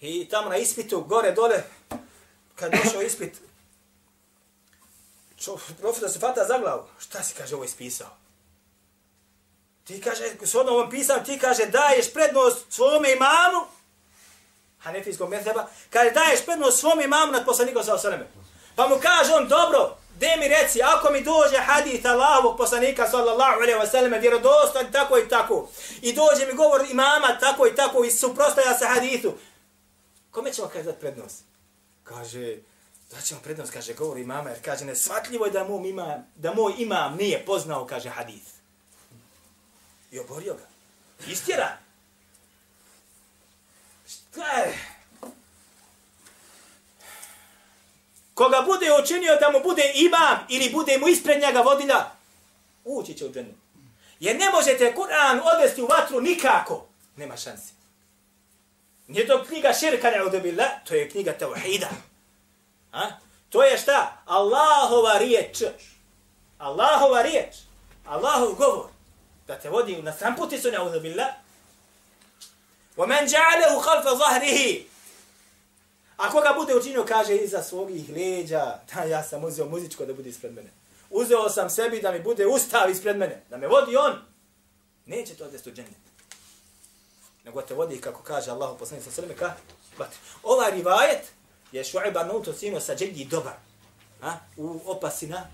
I 0.00 0.28
tamo 0.28 0.48
na 0.48 0.56
ispitu, 0.56 1.00
gore, 1.00 1.32
dole, 1.32 1.62
kad 2.54 2.72
došao 2.72 3.02
ispit, 3.02 3.32
Čo, 5.38 5.58
profesor 5.80 6.10
se 6.10 6.18
fata 6.18 6.44
za 6.44 6.58
glavu. 6.58 6.82
Šta 6.98 7.22
si, 7.22 7.34
kaže, 7.34 7.54
ovo 7.54 7.64
ispisao? 7.64 8.10
Ti 9.84 10.00
kaže, 10.00 10.24
s 10.42 10.54
ovom 10.54 10.90
pisao, 10.90 11.18
ti 11.20 11.38
kaže, 11.38 11.66
daješ 11.66 12.12
prednost 12.12 12.66
svome 12.68 13.12
imamu, 13.12 13.66
hanefijskog 14.78 15.30
metheba, 15.30 15.66
kaže, 15.90 16.10
daješ 16.10 16.44
prednost 16.44 16.80
svome 16.80 17.04
imamu 17.04 17.32
nad 17.32 17.44
poslanikom 17.46 17.84
sa 17.84 17.94
osaleme. 17.94 18.26
Pa 18.76 18.88
mu 18.88 18.96
kaže 19.02 19.34
on, 19.34 19.48
dobro, 19.48 19.96
de 20.20 20.36
mi 20.36 20.48
reci, 20.48 20.82
ako 20.82 21.12
mi 21.12 21.24
dođe 21.24 21.56
hadith 21.56 22.06
Allahovog 22.06 22.56
poslanika 22.56 23.08
sallallahu 23.08 23.60
alaihi 23.62 23.80
wa 23.80 23.90
sallam, 23.90 24.20
vjerodostan 24.20 24.92
tako 24.92 25.18
i 25.18 25.28
tako, 25.28 25.68
i 26.02 26.12
dođe 26.12 26.46
mi 26.46 26.54
govor 26.54 26.86
imama 26.90 27.38
tako 27.40 27.66
i 27.66 27.74
tako, 27.74 28.04
i 28.04 28.10
suprostaja 28.10 28.78
se 28.78 28.86
hadithu, 28.86 29.32
kome 30.30 30.52
ćemo 30.52 30.68
kaže 30.68 30.92
prednost? 30.92 31.44
Kaže, 32.04 32.56
Da 33.10 33.20
ćemo 33.20 33.40
prednost, 33.40 33.72
kaže, 33.72 33.94
govori 33.94 34.24
mama, 34.24 34.50
jer 34.50 34.64
kaže, 34.64 34.84
nesvatljivo 34.84 35.46
je 35.46 35.52
da 35.52 35.64
moj 35.64 35.88
ima, 35.88 36.24
da 36.36 36.54
moj 36.54 36.72
imam 36.78 37.16
nije 37.16 37.44
poznao, 37.46 37.86
kaže, 37.86 38.08
hadith. 38.08 38.50
I 40.10 40.18
oborio 40.18 40.54
ga. 40.54 40.66
Istjera. 41.26 41.78
Šta 44.08 44.58
je? 44.58 44.78
Koga 48.34 48.62
bude 48.66 48.86
učinio 49.02 49.36
da 49.40 49.50
mu 49.50 49.60
bude 49.62 49.92
imam 49.94 50.38
ili 50.48 50.70
bude 50.72 50.98
mu 50.98 51.08
ispred 51.08 51.40
njega 51.40 51.60
vodilja, 51.60 52.10
ući 52.84 53.14
će 53.14 53.26
u 53.26 53.32
džennu. 53.32 53.54
Jer 54.20 54.36
ne 54.36 54.50
možete 54.50 54.94
Kur'an 54.96 55.40
odvesti 55.54 55.82
u 55.82 55.86
vatru 55.86 56.20
nikako. 56.20 56.86
Nema 57.16 57.36
šanse. 57.36 57.72
Nije 59.08 59.26
to 59.26 59.44
knjiga 59.44 59.72
širka 59.72 60.10
ne 60.10 60.18
to 60.84 60.94
je 60.94 61.10
knjiga 61.10 61.32
tauhida. 61.32 61.88
A? 62.91 63.09
To 63.49 63.63
je 63.63 63.77
šta? 63.77 64.21
Allahova 64.25 65.17
riječ. 65.17 65.63
Allahova 66.57 67.21
riječ. 67.21 67.55
Allahov 68.05 68.53
govor. 68.53 68.89
Da 69.47 69.59
te 69.59 69.69
vodi 69.69 70.01
na 70.01 70.13
sam 70.13 70.35
puti 70.35 70.59
su 70.59 70.67
ne'udhu 70.71 71.01
billah. 71.01 71.33
وَمَنْ 72.97 73.27
جَعَلَهُ 73.27 73.81
خَلْفَ 73.81 74.05
ظَهْرِهِ 74.05 74.83
A 76.17 76.29
koga 76.29 76.53
bude 76.55 76.75
učinio, 76.75 77.05
kaže, 77.05 77.35
iza 77.35 77.63
svojih 77.63 78.09
leđa. 78.09 78.79
Da, 78.93 79.03
ja 79.03 79.23
sam 79.23 79.43
uzeo 79.43 79.65
muzičko 79.65 80.05
da 80.05 80.13
bude 80.13 80.29
ispred 80.29 80.53
mene. 80.53 80.69
uzeo 81.13 81.49
sam 81.49 81.69
sebi 81.69 82.01
da 82.01 82.11
mi 82.11 82.19
bude 82.19 82.47
ustav 82.47 82.89
ispred 82.89 83.17
mene, 83.17 83.43
da 83.49 83.57
me 83.57 83.67
vodi 83.67 83.97
on, 83.97 84.21
neće 85.05 85.35
to 85.35 85.45
odvesti 85.45 85.69
u 85.69 85.73
džennet. 85.73 86.03
Nego 87.43 87.61
te 87.61 87.73
vodi, 87.73 88.01
kako 88.01 88.23
kaže 88.23 88.51
Allah 88.51 88.71
u 88.71 88.77
poslanih 88.77 89.05
sa 89.05 89.11
sveme, 89.11 89.33
ka? 89.35 89.53
Vatri. 89.97 90.17
Ovaj 90.43 90.71
rivajet 90.71 91.31
je 91.72 91.84
Šu'ib 91.84 92.18
Arnaut 92.20 92.48
ocijenio 92.48 92.80
sa 92.80 92.94
dželji 92.94 93.24
dobar. 93.24 93.54
A? 94.22 94.34
U 94.56 94.80
opasina 94.84 95.46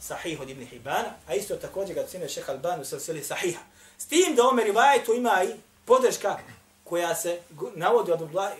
sahih 0.00 0.40
od 0.40 0.50
Ibn 0.50 0.66
Hibana, 0.66 1.14
a 1.26 1.34
isto 1.34 1.56
također 1.56 1.94
ga 1.94 2.00
ocijenio 2.00 2.28
šeha 2.28 2.52
Albanu 2.52 2.84
sa 2.84 3.00
sili 3.00 3.24
sahiha. 3.24 3.60
S 3.98 4.06
tim 4.06 4.34
da 4.34 4.48
ome 4.48 4.64
rivajetu 4.64 5.14
ima 5.14 5.44
i 5.44 5.54
podrška 5.84 6.38
koja 6.84 7.14
se 7.14 7.40
navodi 7.74 8.12
od 8.12 8.22
Abdullah 8.22 8.52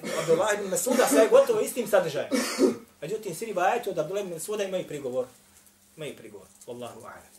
ibn 0.59 0.69
Masuda 0.71 1.07
sa 1.09 1.17
je 1.17 1.29
gotovo 1.29 1.61
istim 1.61 1.87
sadržajem. 1.89 2.31
Međutim, 3.01 3.35
svi 3.35 3.47
rivajetu 3.47 3.91
od 3.91 3.99
Abdullah 3.99 4.25
ibn 4.25 4.35
Masuda 4.35 4.65
imaju 4.65 4.87
prigovor. 4.87 5.27
Imaju 5.97 6.17
prigovor. 6.17 6.47
Wallahu 6.67 7.01
a'lam. 7.01 7.36